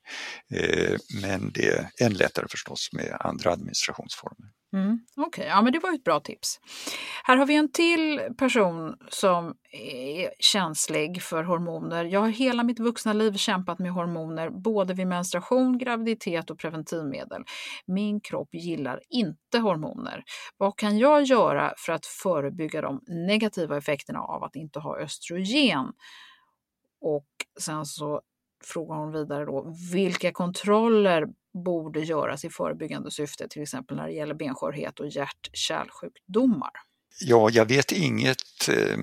[0.55, 4.49] Eh, men det är än lättare förstås med andra administrationsformer.
[4.73, 5.47] Mm, Okej, okay.
[5.47, 6.61] ja men det var ett bra tips.
[7.25, 12.05] Här har vi en till person som är känslig för hormoner.
[12.05, 17.43] Jag har hela mitt vuxna liv kämpat med hormoner, både vid menstruation, graviditet och preventivmedel.
[17.87, 20.23] Min kropp gillar inte hormoner.
[20.57, 25.87] Vad kan jag göra för att förebygga de negativa effekterna av att inte ha östrogen?
[27.01, 27.29] Och
[27.61, 28.21] sen så
[28.65, 31.27] frågar hon vidare då, vilka kontroller
[31.65, 36.71] borde göras i förebyggande syfte, till exempel när det gäller benskörhet och hjärt-kärlsjukdomar?
[37.21, 38.99] Ja, jag vet inget eh,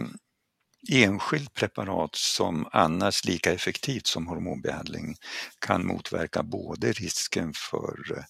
[0.90, 5.16] enskilt preparat som annars lika effektivt som hormonbehandling
[5.60, 8.26] kan motverka både risken för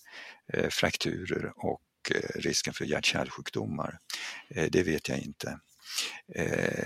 [0.54, 1.82] eh, frakturer och
[2.16, 4.00] eh, risken för hjärt-kärlsjukdomar.
[4.50, 5.60] Eh, det vet jag inte.
[6.36, 6.86] Eh,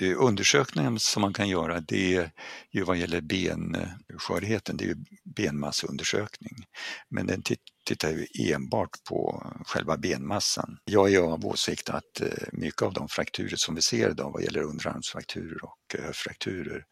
[0.00, 2.30] Eh, undersökningen som man kan göra det är
[2.70, 6.64] ju vad gäller benskörheten, det är ju benmassundersökning.
[7.08, 7.42] Men den
[7.86, 10.78] tittar ju enbart på själva benmassan.
[10.84, 14.42] Jag är av åsikt att eh, mycket av de frakturer som vi ser idag vad
[14.42, 16.84] gäller underarmsfrakturer och eh, höftfrakturer,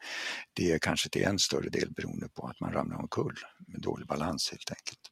[0.53, 3.37] det är kanske till en större del beroende på att man ramlar omkull
[3.67, 5.11] med dålig balans helt enkelt.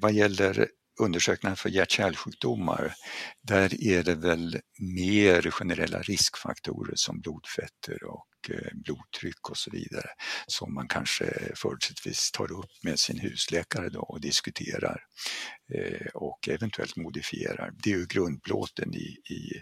[0.00, 2.94] Vad gäller undersökningar för hjärt-kärlsjukdomar,
[3.42, 10.08] där är det väl mer generella riskfaktorer som blodfetter och eh, blodtryck och så vidare
[10.46, 15.00] som man kanske förutsättningsvis tar upp med sin husläkare då och diskuterar
[15.74, 17.72] eh, och eventuellt modifierar.
[17.82, 19.52] Det är ju grundplåten i, i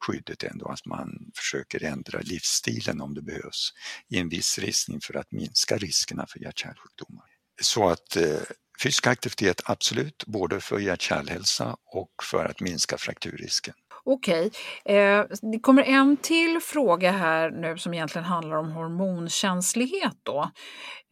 [0.00, 3.72] skyddet ändå att man försöker ändra livsstilen om det behövs
[4.08, 7.24] i en viss riktning för att minska riskerna för hjärt-kärlsjukdomar.
[7.62, 8.38] Så att eh,
[8.82, 13.74] Fysisk aktivitet absolut, både för hjärt-kärlhälsa och för att minska frakturrisken.
[14.06, 14.50] Okej,
[14.84, 20.50] eh, det kommer en till fråga här nu som egentligen handlar om hormonkänslighet då.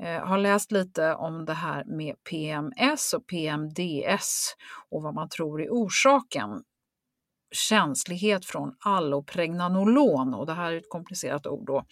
[0.02, 4.54] Eh, har läst lite om det här med PMS och PMDS
[4.90, 6.48] och vad man tror är orsaken
[7.52, 11.84] känslighet från allopregnanolon, och det här är ett komplicerat ord då,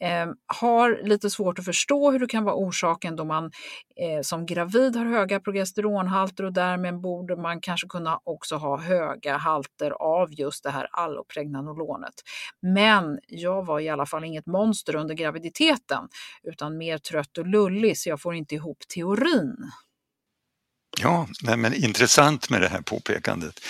[0.00, 0.26] eh,
[0.60, 3.44] har lite svårt att förstå hur det kan vara orsaken då man
[3.96, 9.36] eh, som gravid har höga progesteronhalter och därmed borde man kanske kunna också ha höga
[9.36, 12.14] halter av just det här allopregnanolonet.
[12.62, 16.08] Men jag var i alla fall inget monster under graviditeten
[16.42, 19.56] utan mer trött och lullig så jag får inte ihop teorin.
[21.00, 23.60] Ja, nej, men intressant med det här påpekandet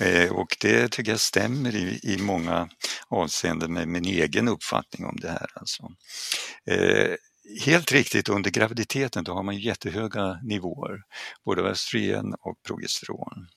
[0.00, 2.68] eh, och det tycker jag stämmer i, i många
[3.08, 5.46] avseenden med min egen uppfattning om det här.
[5.54, 5.82] Alltså.
[6.70, 7.14] Eh,
[7.64, 11.02] helt riktigt, under graviditeten då har man jättehöga nivåer,
[11.44, 13.48] både av östrogen och progesteron.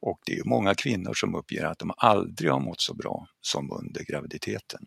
[0.00, 3.72] Och det är många kvinnor som uppger att de aldrig har mått så bra som
[3.72, 4.80] under graviditeten.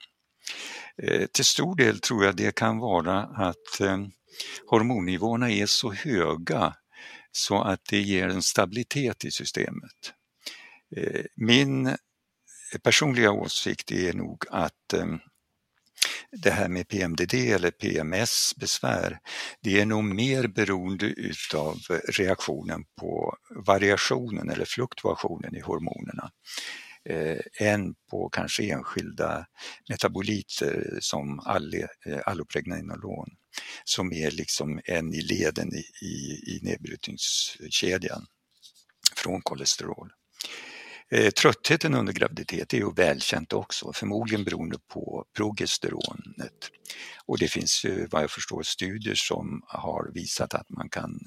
[1.03, 3.97] Eh, till stor del tror jag det kan vara att eh,
[4.65, 6.73] hormonnivåerna är så höga
[7.35, 10.13] så att det ger en stabilitet i systemet.
[10.95, 11.97] Eh, min
[12.83, 15.05] personliga åsikt är nog att eh,
[16.31, 19.19] det här med PMDD eller PMS-besvär,
[19.61, 21.77] det är nog mer beroende utav
[22.17, 26.31] reaktionen på variationen eller fluktuationen i hormonerna
[27.09, 29.45] eh, än på kanske enskilda
[29.89, 31.39] metaboliter som
[32.05, 33.29] eh, allopregnanolon
[33.83, 38.25] som är liksom en i leden i, i, i nedbrytningskedjan
[39.15, 40.11] från kolesterol.
[41.11, 46.71] Eh, tröttheten under graviditet är ju välkänt också, förmodligen beroende på progesteronet.
[47.25, 51.19] Och det finns ju vad jag förstår studier som har visat att man kan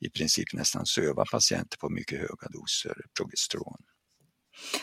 [0.00, 3.82] i princip nästan söva patienter på mycket höga doser progesteron.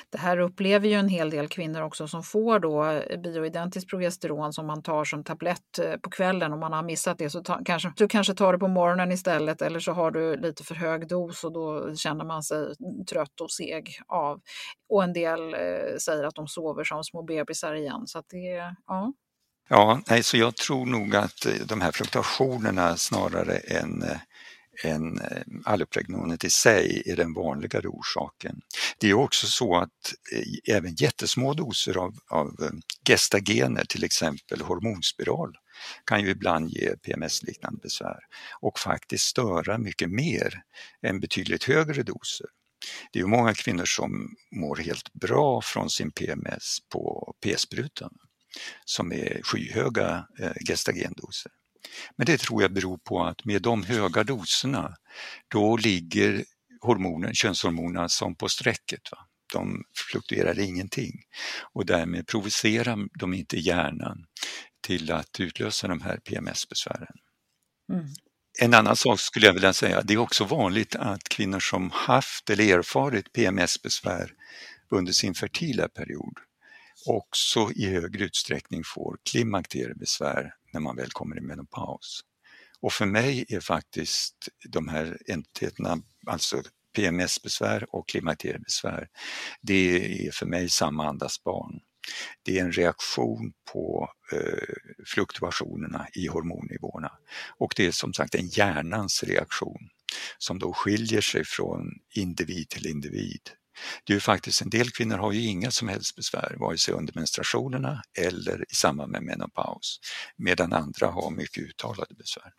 [0.09, 4.53] Det här upplever ju en hel del kvinnor också som får då eh, bioidentiskt progesteron
[4.53, 6.53] som man tar som tablett eh, på kvällen.
[6.53, 9.61] Om man har missat det så ta, kanske du kanske tar det på morgonen istället
[9.61, 12.73] eller så har du lite för hög dos och då känner man sig
[13.09, 14.41] trött och seg av.
[14.89, 18.07] Och en del eh, säger att de sover som små bebisar igen.
[18.07, 19.13] Så att det, ja.
[19.69, 24.03] Ja, nej, så jag tror nog att eh, de här fluktuationerna snarare än
[24.83, 28.61] än eh, allopregnonet i sig är den vanligare orsaken.
[28.97, 32.71] Det är också så att eh, även jättesmå doser av, av eh,
[33.07, 35.57] gestagener, till exempel hormonspiral,
[36.05, 38.19] kan ju ibland ge PMS-liknande besvär
[38.59, 40.61] och faktiskt störa mycket mer
[41.01, 42.47] än betydligt högre doser.
[43.11, 48.13] Det är många kvinnor som mår helt bra från sin PMS på p-sprutan
[48.85, 50.27] som är skyhöga
[50.67, 51.51] gestagendoser.
[52.15, 54.95] Men det tror jag beror på att med de höga doserna,
[55.47, 56.45] då ligger
[56.81, 59.11] hormonen, könshormonerna som på strecket.
[59.11, 59.17] Va?
[59.53, 61.13] De fluktuerar ingenting
[61.73, 64.25] och därmed provocerar de inte hjärnan
[64.81, 67.17] till att utlösa de här PMS-besvären.
[67.91, 68.05] Mm.
[68.61, 72.49] En annan sak skulle jag vilja säga, det är också vanligt att kvinnor som haft
[72.49, 74.31] eller erfarit PMS-besvär
[74.89, 76.33] under sin fertila period
[77.05, 82.21] också i högre utsträckning får klimakteriebesvär när man väl kommer i menopaus.
[82.79, 86.61] Och för mig är faktiskt de här entiteterna, alltså
[86.95, 89.07] PMS-besvär och klimakteriebesvär,
[89.61, 91.79] det är för mig samma andas barn.
[92.43, 94.73] Det är en reaktion på eh,
[95.05, 97.11] fluktuationerna i hormonnivåerna
[97.57, 99.89] och det är som sagt en hjärnans reaktion
[100.37, 103.41] som då skiljer sig från individ till individ.
[104.03, 106.93] Det är ju faktiskt en del kvinnor har ju inga som helst besvär, vare sig
[106.93, 109.99] under menstruationerna eller i samband med menopaus,
[110.37, 112.51] medan andra har mycket uttalade besvär.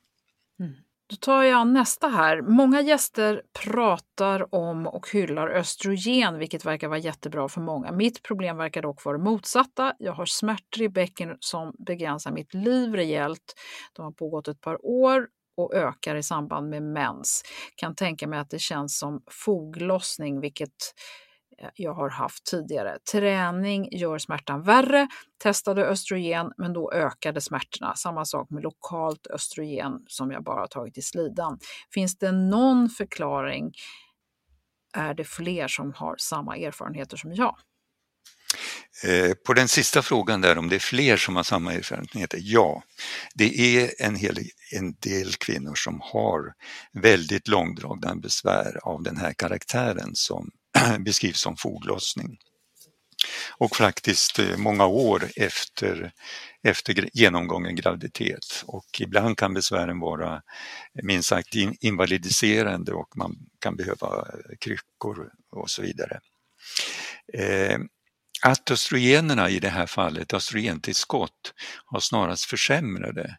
[0.61, 0.75] Mm.
[1.07, 2.43] Då tar jag nästa här.
[2.43, 7.93] Många gäster pratar om och hyllar östrogen, vilket verkar vara jättebra för många.
[7.93, 9.95] Mitt problem verkar dock vara motsatta.
[9.99, 13.55] Jag har smärtor i bäcken som begränsar mitt liv rejält.
[13.93, 17.43] De har pågått ett par år och ökar i samband med mens.
[17.77, 20.71] Kan tänka mig att det känns som foglossning, vilket
[21.59, 22.99] eh, jag har haft tidigare.
[23.13, 25.09] Träning gör smärtan värre.
[25.43, 27.95] Testade östrogen, men då ökade smärtorna.
[27.97, 31.59] Samma sak med lokalt östrogen som jag bara tagit i slidan.
[31.95, 33.73] Finns det någon förklaring?
[34.97, 37.57] Är det fler som har samma erfarenheter som jag?
[39.05, 42.83] Eh, på den sista frågan där om det är fler som har samma erfarenheter, ja.
[43.35, 44.39] Det är en, hel,
[44.73, 46.53] en del kvinnor som har
[46.93, 50.51] väldigt långdragna besvär av den här karaktären som
[50.99, 52.39] beskrivs som foglossning.
[53.59, 56.13] Och faktiskt eh, många år efter,
[56.63, 60.43] efter genomgången graviditet och ibland kan besvären vara
[61.03, 64.27] minst sagt invalidiserande och man kan behöva
[64.61, 66.21] kryckor och så vidare.
[67.33, 67.79] Eh,
[68.47, 73.37] att östrogenerna i det här fallet, östrogentillskott, har snarast försämrade,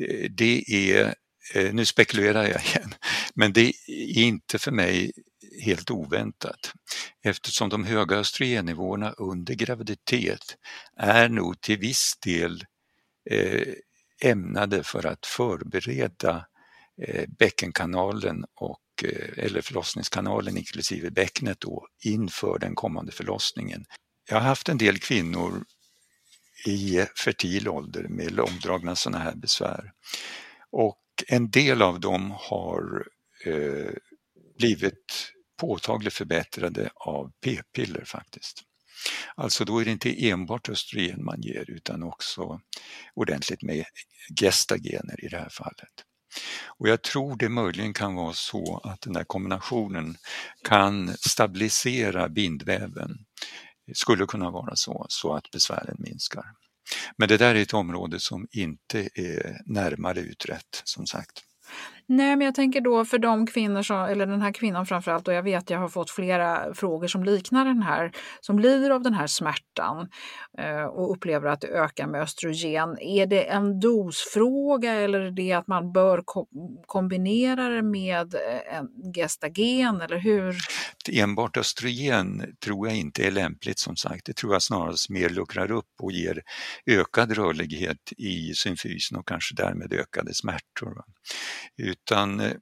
[0.00, 1.14] eh, det är,
[1.54, 2.94] eh, nu spekulerar jag igen,
[3.34, 5.12] men det är inte för mig
[5.64, 6.72] helt oväntat
[7.24, 10.56] eftersom de höga östrogennivåerna under graviditet
[10.96, 12.64] är nog till viss del
[13.30, 13.74] eh,
[14.22, 16.46] ämnade för att förbereda
[17.38, 19.04] bäckenkanalen och
[19.36, 23.84] eller förlossningskanalen inklusive bäcknet då inför den kommande förlossningen.
[24.28, 25.64] Jag har haft en del kvinnor
[26.66, 29.92] i fertil ålder med långdragna sådana här besvär.
[30.70, 33.06] Och en del av dem har
[33.46, 33.92] eh,
[34.58, 38.62] blivit påtagligt förbättrade av p-piller faktiskt.
[39.34, 42.60] Alltså då är det inte enbart östrogen man ger utan också
[43.14, 43.84] ordentligt med
[44.40, 46.04] gestagener i det här fallet.
[46.66, 50.16] Och jag tror det möjligen kan vara så att den här kombinationen
[50.64, 53.24] kan stabilisera bindväven
[53.94, 56.44] skulle kunna vara så, så att besvären minskar.
[57.16, 61.44] Men det där är ett område som inte är närmare utrett som sagt.
[62.10, 65.34] Nej, men jag tänker då för de kvinnor som, eller den här kvinnan framförallt, och
[65.34, 69.14] jag vet jag har fått flera frågor som liknar den här, som lider av den
[69.14, 70.08] här smärtan
[70.58, 72.98] eh, och upplever att det ökar med östrogen.
[73.00, 76.46] Är det en dosfråga eller är det att man bör ko
[76.86, 80.56] kombinera det med eh, en gestagen eller hur?
[81.12, 84.26] Enbart östrogen tror jag inte är lämpligt som sagt.
[84.26, 86.42] Det tror jag snarast mer luckrar upp och ger
[86.86, 91.02] ökad rörlighet i symfysen och kanske därmed ökade smärtor
[92.04, 92.52] utan eh,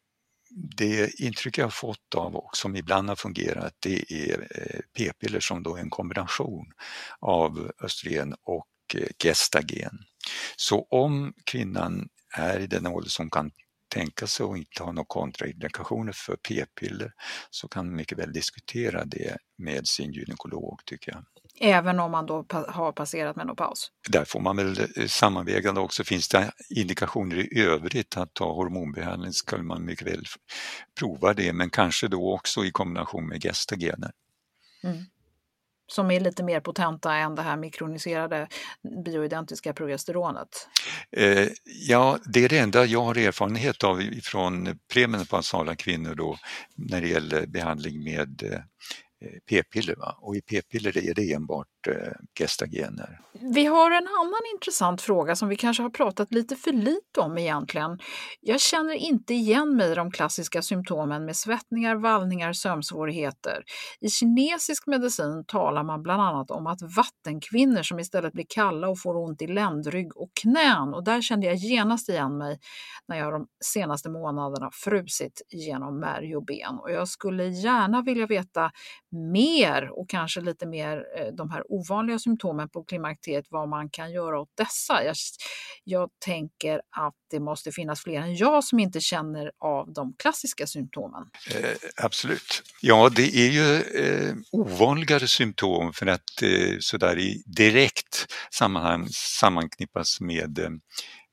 [0.78, 5.40] det intryck jag har fått av och som ibland har fungerat det är eh, p-piller
[5.40, 6.72] som då är en kombination
[7.20, 9.98] av östrogen och eh, gestagen.
[10.56, 13.50] Så om kvinnan är i den ålder som kan
[13.88, 17.12] tänka sig och inte ha några kontraindikationer för p-piller
[17.50, 21.24] så kan man mycket väl diskutera det med sin gynekolog tycker jag.
[21.60, 23.90] Även om man då har passerat menopaus?
[24.08, 26.04] Där får man väl eh, sammanvägande också.
[26.04, 30.24] Finns det indikationer i övrigt att ta hormonbehandling skulle man mycket väl
[30.98, 34.10] prova det men kanske då också i kombination med gestagener.
[34.84, 35.04] Mm
[35.88, 38.48] som är lite mer potenta än det här mikroniserade
[39.04, 40.68] bioidentiska progesteronet?
[41.16, 41.48] Eh,
[41.88, 46.38] ja, det är det enda jag har erfarenhet av från premenopausala kvinnor då
[46.74, 48.60] när det gäller behandling med Eh,
[49.24, 49.96] Eh, p-piller.
[49.96, 50.16] Va?
[50.20, 53.20] Och i p-piller är det enbart eh, gestagener.
[53.40, 57.38] Vi har en annan intressant fråga som vi kanske har pratat lite för lite om
[57.38, 57.98] egentligen.
[58.40, 63.64] Jag känner inte igen mig i de klassiska symptomen med svettningar, vallningar, sömnsvårigheter.
[64.00, 69.00] I kinesisk medicin talar man bland annat om att vattenkvinnor som istället blir kalla och
[69.00, 72.58] får ont i ländrygg och knän och där kände jag genast igen mig
[73.08, 78.26] när jag de senaste månaderna frusit genom märg och ben och jag skulle gärna vilja
[78.26, 78.70] veta
[79.16, 84.12] mer och kanske lite mer eh, de här ovanliga symptomen på klimakteriet, vad man kan
[84.12, 85.04] göra åt dessa.
[85.04, 85.16] Jag,
[85.84, 90.66] jag tänker att det måste finnas fler än jag som inte känner av de klassiska
[90.66, 91.22] symptomen.
[91.54, 92.62] Eh, absolut.
[92.82, 100.20] Ja, det är ju eh, ovanligare symptom för att eh, sådär i direkt sammanhang sammanknippas
[100.20, 100.70] med Eh,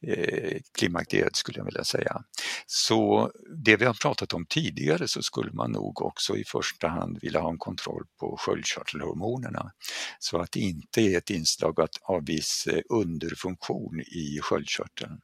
[0.07, 2.23] Eh, klimakteriet skulle jag vilja säga.
[2.65, 3.31] Så
[3.63, 7.39] det vi har pratat om tidigare så skulle man nog också i första hand vilja
[7.39, 9.71] ha en kontroll på sköldkörtelhormonerna
[10.19, 15.21] så att det inte är ett inslag av viss eh, underfunktion i sköldkörteln.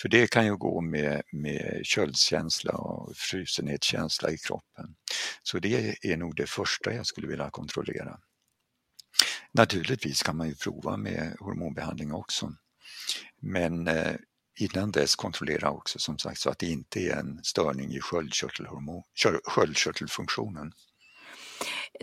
[0.00, 4.94] För det kan ju gå med, med köldkänsla och frusenhetskänsla i kroppen.
[5.42, 8.18] Så det är nog det första jag skulle vilja kontrollera.
[9.52, 12.52] Naturligtvis kan man ju prova med hormonbehandling också.
[13.42, 14.14] Men eh,
[14.60, 20.72] innan dess kontrollera också som sagt så att det inte är en störning i sköldkörtelfunktionen.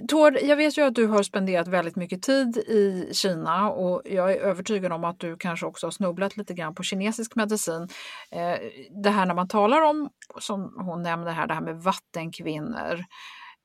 [0.08, 4.32] Tord, jag vet ju att du har spenderat väldigt mycket tid i Kina och jag
[4.32, 7.88] är övertygad om att du kanske också har snubblat lite grann på kinesisk medicin.
[8.32, 8.56] Eh,
[9.04, 10.10] det här när man talar om,
[10.40, 13.04] som hon nämnde här, det här med vattenkvinnor.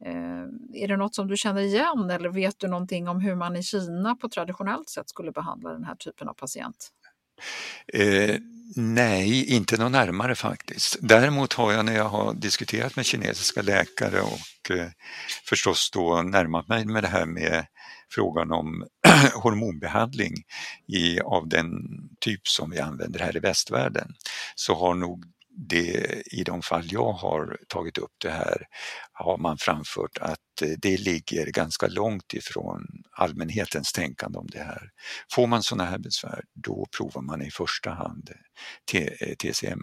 [0.07, 3.57] Eh, är det något som du känner igen eller vet du någonting om hur man
[3.57, 6.91] i Kina på traditionellt sätt skulle behandla den här typen av patient?
[7.93, 8.37] Eh,
[8.77, 10.97] nej, inte något närmare faktiskt.
[11.01, 14.89] Däremot har jag när jag har diskuterat med kinesiska läkare och eh,
[15.49, 17.67] förstås då närmat mig med det här med
[18.11, 18.87] frågan om
[19.35, 20.35] hormonbehandling
[20.89, 21.69] i, av den
[22.21, 24.09] typ som vi använder här i västvärlden
[24.55, 25.25] så har nog
[25.57, 28.67] det, i de fall jag har tagit upp det här
[29.13, 30.39] har man framfört att
[30.79, 34.91] det ligger ganska långt ifrån allmänhetens tänkande om det här.
[35.33, 38.31] Får man sådana här besvär, då provar man i första hand
[39.39, 39.83] TCM,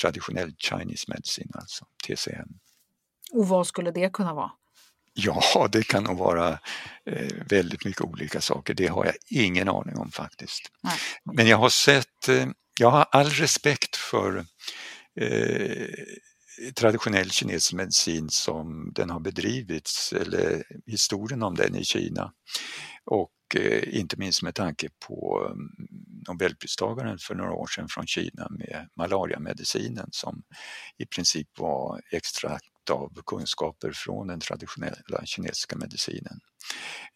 [0.00, 2.48] traditionell Chinese medicine, alltså TCM.
[3.32, 4.50] Och vad skulle det kunna vara?
[5.14, 6.58] Ja, det kan nog vara
[7.06, 8.74] eh, väldigt mycket olika saker.
[8.74, 10.70] Det har jag ingen aning om faktiskt.
[10.82, 10.98] Nej.
[11.24, 12.46] Men jag har sett, eh,
[12.80, 14.44] jag har all respekt för eh,
[15.20, 15.88] Eh,
[16.74, 22.32] traditionell kinesisk medicin som den har bedrivits, eller historien om den i Kina.
[23.04, 25.68] Och eh, inte minst med tanke på mm,
[26.28, 30.42] Nobelpristagaren för några år sedan från Kina med malariamedicinen som
[30.98, 36.40] i princip var extrakt av kunskaper från den traditionella kinesiska medicinen.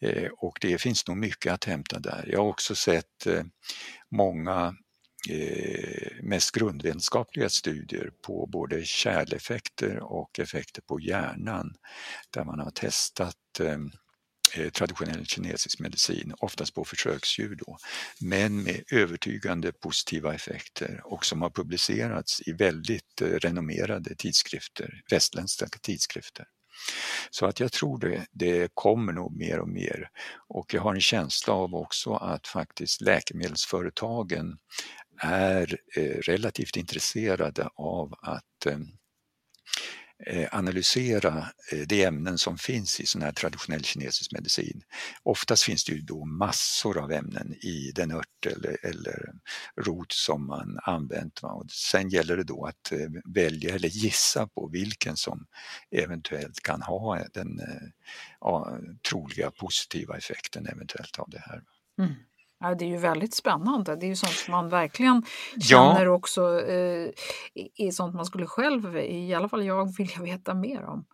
[0.01, 2.29] Eh, och det finns nog mycket att hämta där.
[2.33, 3.27] Jag har också sett
[4.11, 4.75] många
[5.29, 11.75] Eh, mest grundvetenskapliga studier på både kärleffekter och effekter på hjärnan
[12.31, 13.79] där man har testat eh,
[14.57, 17.77] eh, traditionell kinesisk medicin, oftast på försöksdjur då,
[18.21, 26.47] men med övertygande positiva effekter och som har publicerats i väldigt renommerade tidskrifter, västländska tidskrifter.
[27.31, 30.11] Så att jag tror det, det kommer nog mer och mer
[30.49, 34.59] och jag har en känsla av också att faktiskt läkemedelsföretagen
[35.19, 38.79] är eh, relativt intresserade av att eh,
[40.27, 44.83] eh, analysera eh, de ämnen som finns i sån här traditionell kinesisk medicin.
[45.23, 49.33] Oftast finns det ju då massor av ämnen i den ört eller, eller
[49.81, 51.41] rot som man använt.
[51.43, 55.47] Och sen gäller det då att eh, välja eller gissa på vilken som
[55.91, 57.89] eventuellt kan ha den eh,
[58.41, 58.79] ja,
[59.11, 61.63] troliga positiva effekten eventuellt av det här.
[61.99, 62.15] Mm.
[62.61, 63.97] Ja, det är ju väldigt spännande.
[63.97, 65.23] Det är ju sånt som man verkligen
[65.69, 66.11] känner ja.
[66.11, 67.11] också eh,
[67.77, 71.05] är sånt man skulle själv, i alla fall jag, vilja veta mer om.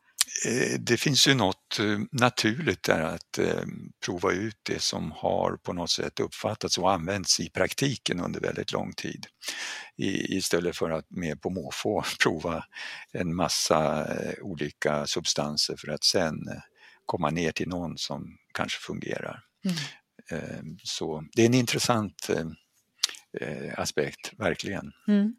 [0.47, 3.64] Eh, det finns ju något eh, naturligt där att eh,
[4.05, 8.72] prova ut det som har på något sätt uppfattats och använts i praktiken under väldigt
[8.72, 9.26] lång tid.
[9.97, 12.64] istället för att mer på måfå prova
[13.12, 14.07] en massa
[14.43, 16.36] olika substanser för att sen
[17.07, 19.40] komma ner till någon som kanske fungerar.
[19.64, 19.76] Mm.
[20.33, 22.47] Ehm, så det är en intressant eh,
[23.49, 24.93] eh, aspekt, verkligen.
[25.09, 25.35] Mm.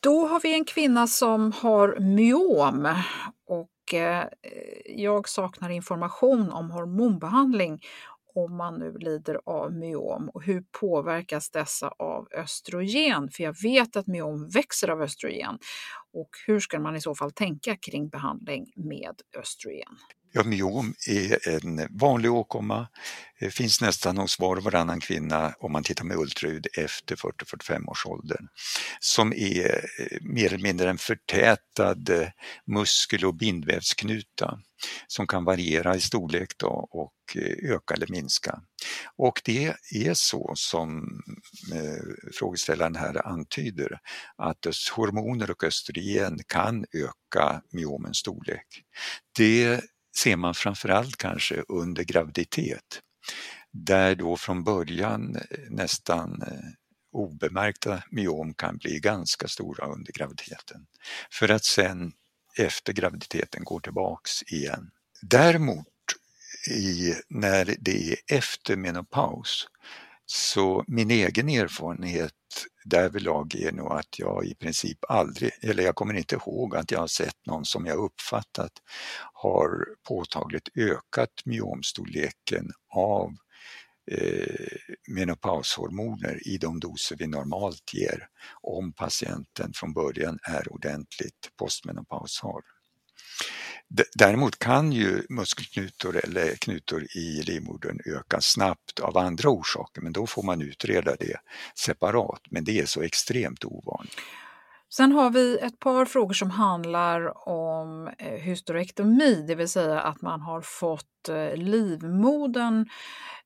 [0.00, 2.88] Då har vi en kvinna som har myom
[3.46, 4.24] och eh,
[4.86, 7.82] jag saknar information om hormonbehandling
[8.34, 13.30] om man nu lider av myom och hur påverkas dessa av östrogen?
[13.30, 15.58] För jag vet att myom växer av östrogen
[16.12, 19.98] och hur ska man i så fall tänka kring behandling med östrogen?
[20.34, 22.88] Ja, myom är en vanlig åkomma,
[23.40, 27.90] det finns nästan hos var och varannan kvinna om man tittar med ultraljud efter 40-45
[27.90, 28.38] års ålder,
[29.00, 29.66] som är
[30.00, 32.28] eh, mer eller mindre en förtätad eh,
[32.66, 34.58] muskel och bindvävsknuta
[35.06, 38.62] som kan variera i storlek då och eh, öka eller minska.
[39.16, 41.20] Och det är så som
[41.74, 43.98] eh, frågeställaren här antyder,
[44.36, 44.66] att
[44.96, 48.66] hormoner och östrogen kan öka myomens storlek.
[49.36, 49.80] Det
[50.16, 53.00] ser man framförallt kanske under graviditet
[53.72, 56.42] där då från början eh, nästan
[57.12, 60.86] obemärkta myom kan bli ganska stora under graviditeten
[61.30, 62.12] för att sen
[62.58, 64.90] efter graviditeten går tillbaks igen.
[65.22, 65.86] Däremot
[66.70, 69.66] i, när det är efter menopaus
[70.26, 72.32] så min egen erfarenhet
[72.84, 77.00] därvidlag är nog att jag i princip aldrig, eller jag kommer inte ihåg att jag
[77.00, 78.72] har sett någon som jag uppfattat
[79.32, 83.36] har påtagligt ökat myomstorleken av
[84.10, 84.76] Eh,
[85.08, 88.28] menopaushormoner i de doser vi normalt ger
[88.62, 92.62] om patienten från början är ordentligt postmenopausal.
[94.18, 100.26] Däremot kan ju muskelknutor eller knutor i livmodern öka snabbt av andra orsaker men då
[100.26, 101.36] får man utreda det
[101.78, 104.16] separat men det är så extremt ovanligt.
[104.94, 110.22] Sen har vi ett par frågor som handlar om eh, hysterektomi, det vill säga att
[110.22, 112.86] man har fått eh, livmodern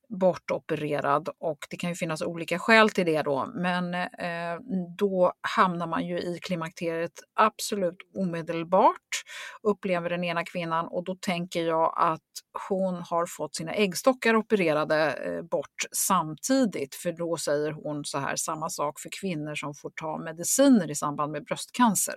[0.08, 4.58] bortopererad och det kan ju finnas olika skäl till det då, men eh,
[4.98, 9.22] då hamnar man ju i klimakteriet absolut omedelbart,
[9.62, 12.20] upplever den ena kvinnan och då tänker jag att
[12.68, 18.36] hon har fått sina äggstockar opererade eh, bort samtidigt, för då säger hon så här,
[18.36, 22.14] samma sak för kvinnor som får ta mediciner i samband med bröstcancer.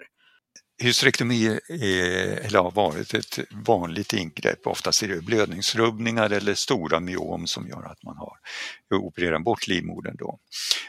[0.81, 4.67] Hysterektomi är, eh, eller har varit ett vanligt ingrepp.
[4.67, 8.37] Oftast är det blödningsrubbningar eller stora myom som gör att man har
[8.93, 10.15] opererat bort livmodern.
[10.17, 10.39] Då.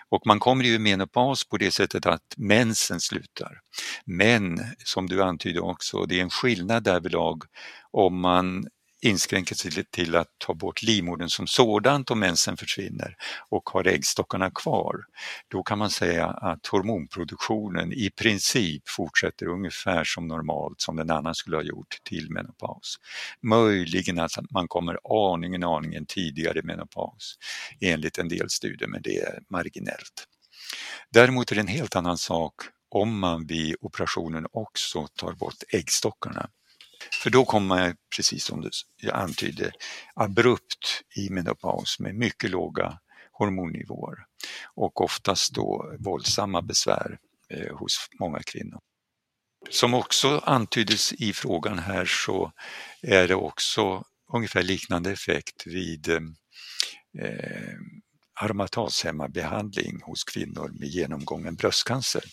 [0.09, 3.61] Och man kommer i menopaus på det sättet att mensen slutar.
[4.05, 7.43] Men som du antydde också, det är en skillnad därvidlag
[7.91, 8.66] om man
[9.03, 13.16] inskränker sig till att ta bort livmodern som sådant om mensen försvinner
[13.48, 14.96] och har äggstockarna kvar,
[15.48, 21.36] då kan man säga att hormonproduktionen i princip fortsätter ungefär som normalt som den annars
[21.36, 22.96] skulle ha gjort till menopaus.
[23.42, 24.98] Möjligen att man kommer
[25.32, 27.34] aningen, aningen tidigare menopaus
[27.80, 30.26] enligt en del studier, men det är marginellt.
[31.11, 32.55] Däremot är det en helt annan sak
[32.90, 36.51] om man vid operationen också tar bort äggstockarna.
[37.22, 38.70] För då kommer man, precis som
[39.01, 39.72] du antydde,
[40.14, 42.98] abrupt i menopaus med mycket låga
[43.32, 44.16] hormonnivåer
[44.74, 47.18] och oftast då våldsamma besvär
[47.51, 48.80] eh, hos många kvinnor.
[49.70, 52.53] Som också antyddes i frågan här så
[53.03, 56.20] är det också ungefär liknande effekt vid eh,
[58.40, 62.24] aromatashemmabehandling hos kvinnor med genomgången bröstcancer.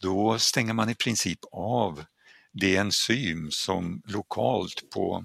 [0.00, 2.04] Då stänger man i princip av
[2.52, 5.24] det enzym som lokalt på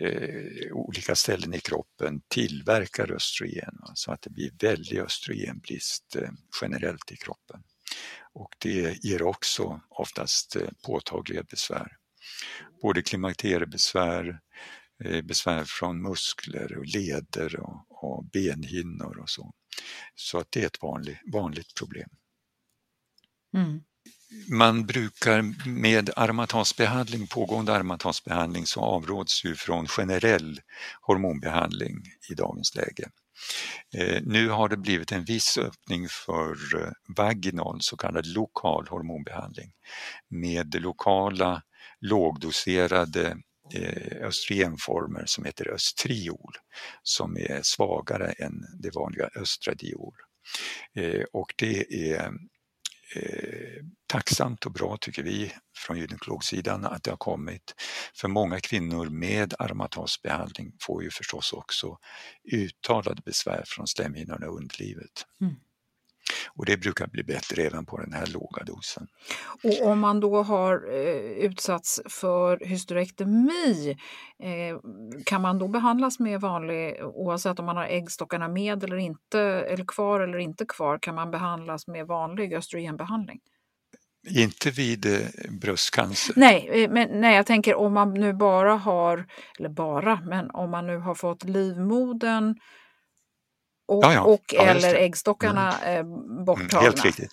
[0.00, 6.30] eh, olika ställen i kroppen tillverkar östrogen så att det blir väldig östrogenbrist eh,
[6.62, 7.62] generellt i kroppen.
[8.32, 11.96] Och det ger också oftast eh, påtagliga besvär.
[12.82, 14.40] Både klimakteriebesvär,
[15.04, 19.52] eh, besvär från muskler och leder och, och benhinnor och så.
[20.14, 22.08] Så att det är ett vanligt, vanligt problem.
[23.56, 23.82] Mm
[24.48, 30.60] man brukar med aromatasbehandling, pågående aromatasbehandling så avråds ju från generell
[31.00, 33.08] hormonbehandling i dagens läge.
[33.94, 39.72] Eh, nu har det blivit en viss öppning för eh, vaginal, så kallad lokal hormonbehandling
[40.28, 41.62] med lokala
[42.00, 43.36] lågdoserade
[43.74, 46.52] eh, östrogenformer som heter östriol
[47.02, 50.14] som är svagare än det vanliga östradiol.
[51.32, 52.32] Och det är
[53.16, 57.74] eh, tacksamt och bra tycker vi från gynekologsidan att det har kommit.
[58.14, 61.98] För många kvinnor med aromatasbehandling får ju förstås också
[62.52, 65.26] uttalade besvär från slemhinnorna och underlivet.
[65.40, 65.54] Mm.
[66.54, 69.06] Och det brukar bli bättre även på den här låga dosen.
[69.62, 73.96] Och om man då har eh, utsatts för hysterektomi,
[74.42, 74.76] eh,
[75.24, 79.84] kan man då behandlas med vanlig, oavsett om man har äggstockarna med eller inte, eller
[79.84, 83.40] kvar eller inte kvar, kan man behandlas med vanlig östrogenbehandling?
[84.30, 85.20] Inte vid eh,
[85.60, 86.34] bröstcancer?
[86.36, 89.26] Nej, eh, men nej, jag tänker om man nu bara har,
[89.58, 92.54] eller bara, men om man nu har fått livmodern
[93.88, 94.20] och, ja, ja.
[94.20, 96.44] och ja, eller äggstockarna mm.
[96.44, 96.78] borttagna.
[96.78, 97.32] Mm, helt riktigt.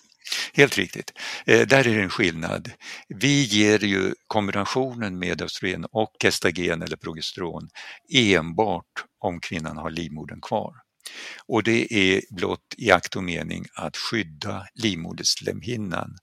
[0.52, 1.12] Helt riktigt.
[1.46, 2.70] Eh, där är det en skillnad.
[3.08, 7.68] Vi ger ju kombinationen med östrogen och gestagen eller progesteron
[8.14, 10.74] enbart om kvinnan har livmodern kvar.
[11.46, 16.16] Och det är blott i akt och mening att skydda livmoderslemhinnan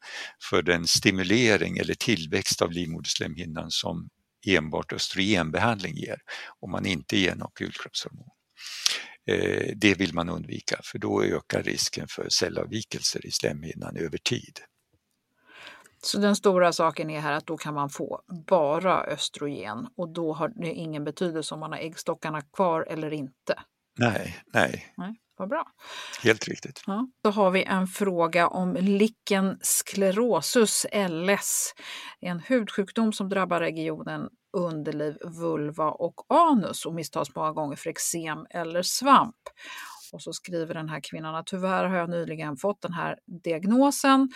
[0.49, 4.09] för den stimulering eller tillväxt av livmoderslemhinnan som
[4.47, 6.17] enbart östrogenbehandling ger
[6.59, 8.29] om man inte ger något gulkroppshormon.
[9.27, 14.59] Eh, det vill man undvika för då ökar risken för cellavvikelser i slemhinnan över tid.
[16.03, 20.33] Så den stora saken är här att då kan man få bara östrogen och då
[20.33, 23.59] har det ingen betydelse om man har äggstockarna kvar eller inte?
[23.99, 24.93] Nej, nej.
[24.97, 25.65] nej vad bra.
[26.23, 26.83] Helt riktigt.
[26.87, 27.07] Ja.
[27.23, 31.73] Då har vi en fråga om lichen sclerosus, LS.
[32.19, 38.45] En hudsjukdom som drabbar regionen underliv, vulva och anus och misstas många gånger för eksem
[38.49, 39.35] eller svamp.
[40.13, 44.29] Och så skriver den här kvinnan att tyvärr har jag nyligen fått den här diagnosen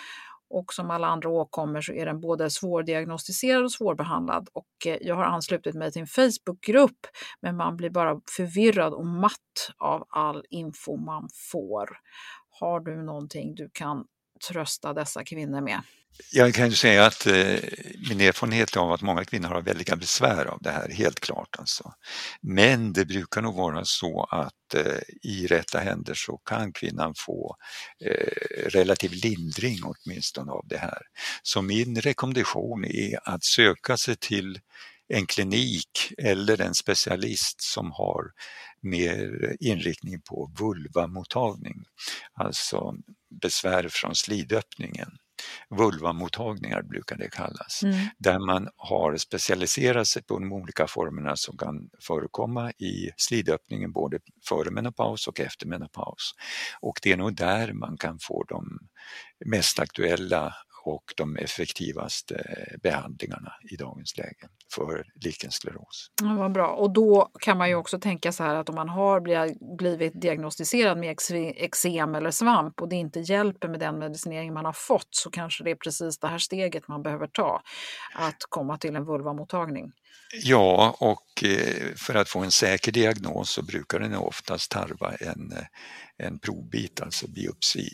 [0.53, 4.49] och som alla andra åkommor så är den både svårdiagnostiserad och svårbehandlad.
[4.53, 7.07] Och eh, jag har anslutit mig till en Facebookgrupp
[7.41, 11.89] men man blir bara förvirrad och matt av all info man får.
[12.59, 14.05] Har du någonting du kan
[14.49, 15.81] trösta dessa kvinnor med?
[16.33, 17.59] Jag kan ju säga att eh,
[18.09, 21.93] min erfarenhet av att många kvinnor har väldiga besvär av det här, helt klart alltså.
[22.41, 27.55] Men det brukar nog vara så att eh, i rätta händer så kan kvinnan få
[28.05, 31.01] eh, relativ lindring åtminstone av det här.
[31.43, 34.59] Så min rekommendation är att söka sig till
[35.07, 38.23] en klinik eller en specialist som har
[38.81, 41.83] mer inriktning på vulvamottagning,
[42.33, 42.95] alltså
[43.41, 45.09] besvär från slidöppningen
[45.69, 47.95] vulvamottagningar brukar det kallas, mm.
[48.17, 54.19] där man har specialiserat sig på de olika formerna som kan förekomma i slidöppningen både
[54.49, 56.31] före menopaus och efter menopaus.
[56.79, 58.79] Och det är nog där man kan få de
[59.45, 60.53] mest aktuella
[60.83, 62.43] och de effektivaste
[62.83, 66.11] behandlingarna i dagens läge för lichenskleros.
[66.21, 66.67] Ja, vad bra.
[66.67, 69.21] Och då kan man ju också tänka så här att om man har
[69.77, 71.17] blivit diagnostiserad med
[71.55, 75.63] eksem eller svamp och det inte hjälper med den medicinering man har fått så kanske
[75.63, 77.61] det är precis det här steget man behöver ta,
[78.15, 79.91] att komma till en vulvamottagning.
[80.33, 85.53] Ja, och eh, för att få en säker diagnos så brukar den oftast tarva en,
[86.17, 87.89] en provbit, alltså biopsi.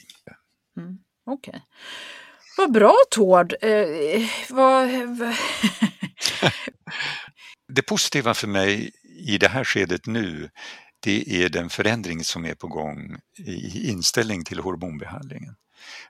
[0.78, 1.50] Mm, Okej.
[1.50, 1.62] Okay.
[2.58, 3.54] Vad bra Tord!
[3.62, 4.90] Eh, vad...
[7.74, 10.50] det positiva för mig i det här skedet nu
[11.00, 15.56] det är den förändring som är på gång i inställning till hormonbehandlingen.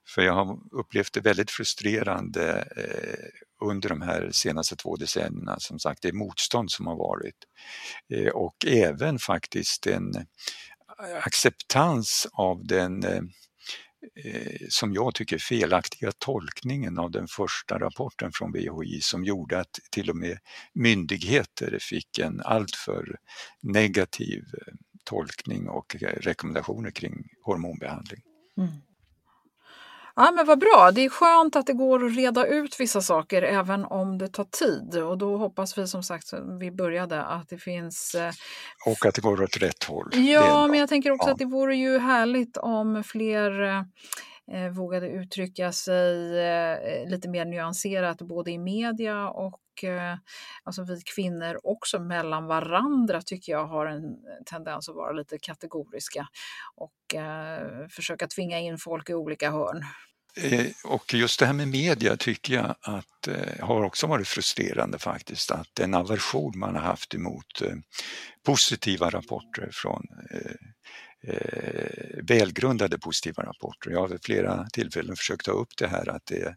[0.05, 5.79] För jag har upplevt det väldigt frustrerande eh, under de här senaste två decennierna, som
[5.79, 7.35] sagt det motstånd som har varit.
[8.13, 10.25] Eh, och även faktiskt en
[11.23, 13.21] acceptans av den eh,
[14.15, 19.79] Eh, som jag tycker felaktiga tolkningen av den första rapporten från VHI som gjorde att
[19.91, 20.37] till och med
[20.73, 23.17] myndigheter fick en alltför
[23.61, 28.21] negativ eh, tolkning och eh, rekommendationer kring hormonbehandling.
[28.57, 28.69] Mm.
[30.19, 30.91] Ja, men vad bra.
[30.93, 34.43] Det är skönt att det går att reda ut vissa saker även om det tar
[34.43, 35.03] tid.
[35.03, 38.15] Och då hoppas vi som sagt, vi började, att det finns...
[38.15, 38.31] Eh,
[38.85, 40.09] och att det går åt rätt håll.
[40.13, 41.33] Ja, men jag tänker också ja.
[41.33, 43.61] att det vore ju härligt om fler
[44.51, 50.15] eh, vågade uttrycka sig eh, lite mer nyanserat både i media och Eh,
[50.63, 56.27] alltså vi kvinnor också mellan varandra tycker jag har en tendens att vara lite kategoriska
[56.75, 59.85] och eh, försöka tvinga in folk i olika hörn.
[60.41, 63.27] Eh, och just det här med media tycker jag att
[63.59, 67.61] har också varit frustrerande faktiskt, att den aversion man har haft emot
[68.45, 70.07] positiva rapporter från
[71.23, 73.91] Eh, välgrundade positiva rapporter.
[73.91, 76.55] Jag har vid flera tillfällen försökt ta upp det här att det är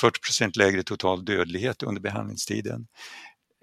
[0.00, 2.86] 40% lägre total dödlighet under behandlingstiden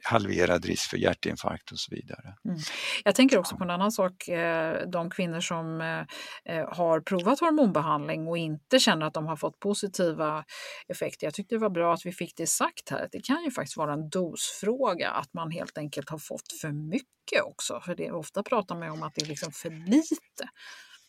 [0.05, 2.35] halverad risk för hjärtinfarkt och så vidare.
[2.45, 2.57] Mm.
[3.03, 7.39] Jag tänker också på en annan sak, eh, de kvinnor som eh, eh, har provat
[7.39, 10.45] hormonbehandling och inte känner att de har fått positiva
[10.87, 11.27] effekter.
[11.27, 13.77] Jag tyckte det var bra att vi fick det sagt här, det kan ju faktiskt
[13.77, 17.81] vara en dosfråga, att man helt enkelt har fått för mycket också.
[17.85, 20.49] För det, ofta pratar man om att det är liksom för lite.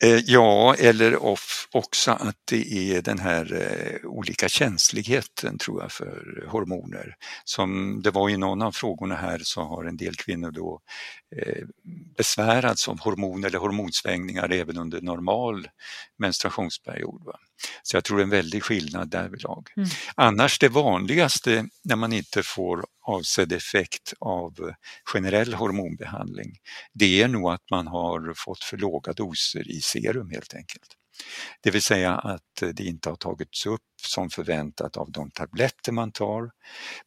[0.04, 5.92] Eh, ja, eller off, också att det är den här eh, olika känsligheten tror jag
[5.92, 7.16] för hormoner.
[7.44, 10.80] Som det var i någon av frågorna här så har en del kvinnor då
[11.36, 11.64] eh,
[12.16, 15.68] besvärats av hormoner eller hormonsvängningar även under normal
[16.18, 17.22] menstruationsperiod.
[17.24, 17.38] Va?
[17.82, 19.68] Så jag tror det är en väldig skillnad därvidlag.
[19.76, 19.88] Mm.
[20.14, 24.72] Annars det vanligaste när man inte får avsedd effekt av
[25.04, 26.58] generell hormonbehandling,
[26.92, 30.96] det är nog att man har fått för låga doser i serum helt enkelt.
[31.60, 36.12] Det vill säga att det inte har tagits upp som förväntat av de tabletter man
[36.12, 36.50] tar.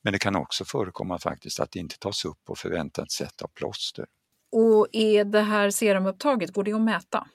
[0.02, 3.48] Men det kan också förekomma faktiskt att det inte tas upp på förväntat sätt av
[3.48, 4.06] plåster.
[4.52, 7.28] Och är det här serumupptaget, går det att mäta?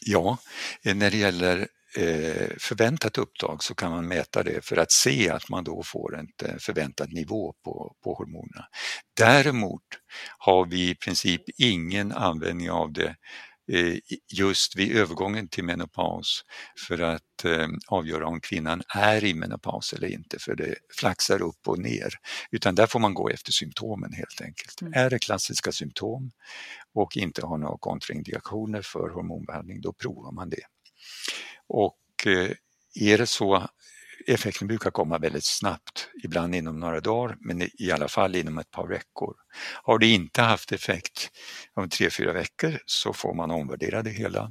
[0.00, 0.38] Ja,
[0.82, 1.68] när det gäller
[2.58, 6.28] förväntat upptag så kan man mäta det för att se att man då får en
[6.44, 8.66] eh, förväntad nivå på, på hormonerna.
[9.16, 9.82] Däremot
[10.38, 13.16] har vi i princip ingen användning av det
[13.72, 13.96] eh,
[14.32, 16.42] just vid övergången till menopaus
[16.88, 17.22] för att
[17.88, 22.12] avgöra om kvinnan är i menopaus eller inte för det flaxar upp och ner.
[22.50, 24.80] Utan där får man gå efter symptomen helt enkelt.
[24.80, 24.92] Mm.
[24.92, 26.30] Är det klassiska symptom
[26.94, 30.62] och inte har några kontraindikationer för hormonbehandling då provar man det.
[31.68, 32.50] Och eh,
[32.94, 33.68] är det så,
[34.26, 38.70] effekten brukar komma väldigt snabbt, ibland inom några dagar men i alla fall inom ett
[38.70, 39.36] par veckor.
[39.82, 41.30] Har det inte haft effekt
[41.74, 44.50] om tre, fyra veckor så får man omvärdera det hela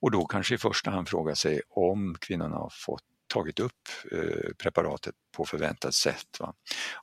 [0.00, 3.02] och då kanske i första hand fråga sig om kvinnan har fått
[3.36, 6.40] tagit upp eh, preparatet på förväntat sätt.
[6.40, 6.54] Va?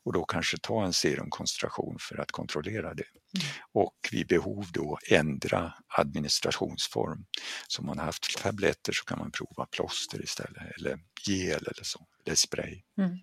[0.03, 3.03] Och då kanske ta en serumkoncentration för att kontrollera det.
[3.03, 3.47] Mm.
[3.71, 7.25] Och vid behov då ändra administrationsform.
[7.67, 11.83] Så om man har haft tabletter så kan man prova plåster istället eller gel eller
[11.83, 12.81] så, eller spray.
[12.97, 13.17] Mm.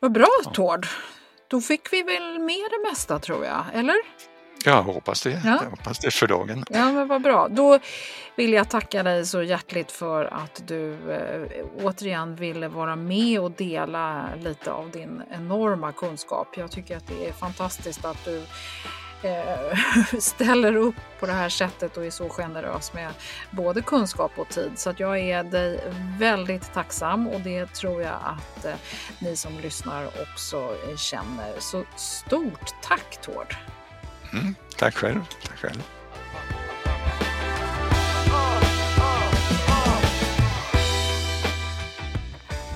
[0.00, 0.50] Vad bra ja.
[0.50, 0.86] Tord!
[1.48, 3.96] Då fick vi väl med det mesta tror jag, eller?
[4.66, 5.30] Jag hoppas det.
[5.30, 5.58] Ja.
[5.62, 6.64] Jag hoppas det för dagen.
[6.70, 7.48] Ja, men vad bra.
[7.48, 7.78] Då
[8.36, 13.50] vill jag tacka dig så hjärtligt för att du eh, återigen ville vara med och
[13.50, 16.48] dela lite av din enorma kunskap.
[16.56, 18.42] Jag tycker att det är fantastiskt att du
[19.28, 19.78] eh,
[20.18, 23.10] ställer upp på det här sättet och är så generös med
[23.50, 24.72] både kunskap och tid.
[24.76, 25.80] Så att jag är dig
[26.18, 28.74] väldigt tacksam och det tror jag att eh,
[29.18, 31.54] ni som lyssnar också känner.
[31.58, 33.56] Så stort tack Tord!
[34.36, 35.20] Mm, tack själv.
[35.42, 35.82] Tack själv.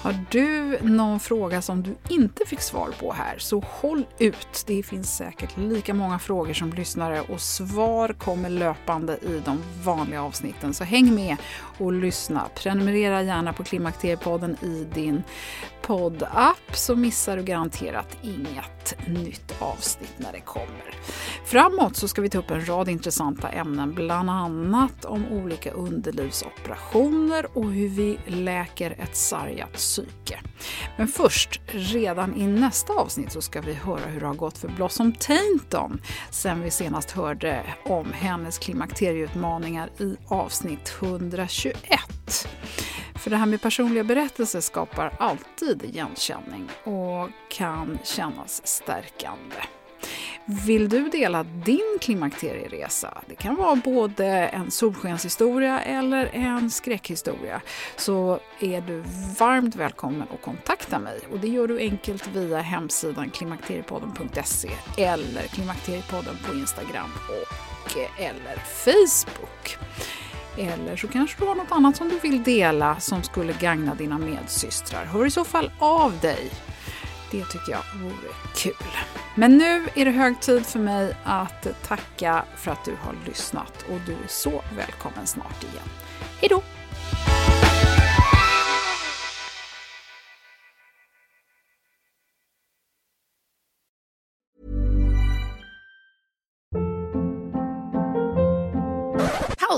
[0.03, 4.65] Har du någon fråga som du inte fick svar på här så håll ut.
[4.67, 10.23] Det finns säkert lika många frågor som lyssnare och svar kommer löpande i de vanliga
[10.23, 10.75] avsnitten.
[10.75, 11.37] Så häng med
[11.79, 12.49] och lyssna.
[12.55, 15.23] Prenumerera gärna på Klimakteriepodden i din
[15.83, 20.95] poddapp så missar du garanterat inget nytt avsnitt när det kommer.
[21.45, 27.47] Framåt så ska vi ta upp en rad intressanta ämnen, bland annat om olika underlivsoperationer
[27.59, 30.41] och hur vi läker ett sargat psyke.
[30.97, 34.69] Men först, redan i nästa avsnitt så ska vi höra hur det har gått för
[34.69, 41.77] Blossom Tainton sen vi senast hörde om hennes klimakterieutmaningar i avsnitt 121.
[43.21, 49.57] För det här med personliga berättelser skapar alltid igenkänning och kan kännas stärkande.
[50.67, 53.23] Vill du dela din klimakterieresa?
[53.27, 57.61] Det kan vara både en solskenshistoria eller en skräckhistoria.
[57.97, 59.05] Så är du
[59.39, 61.21] varmt välkommen att kontakta mig.
[61.33, 68.57] Och det gör du enkelt via hemsidan klimakteriepodden.se eller Klimakteriepodden på Instagram och eh, eller
[68.57, 69.79] Facebook.
[70.57, 74.19] Eller så kanske du har något annat som du vill dela som skulle gagna dina
[74.19, 75.05] medsystrar.
[75.05, 76.51] Hör i så fall av dig.
[77.31, 78.91] Det tycker jag vore kul.
[79.35, 83.85] Men nu är det hög tid för mig att tacka för att du har lyssnat
[83.91, 85.89] och du är så välkommen snart igen.
[86.41, 86.63] Hejdå!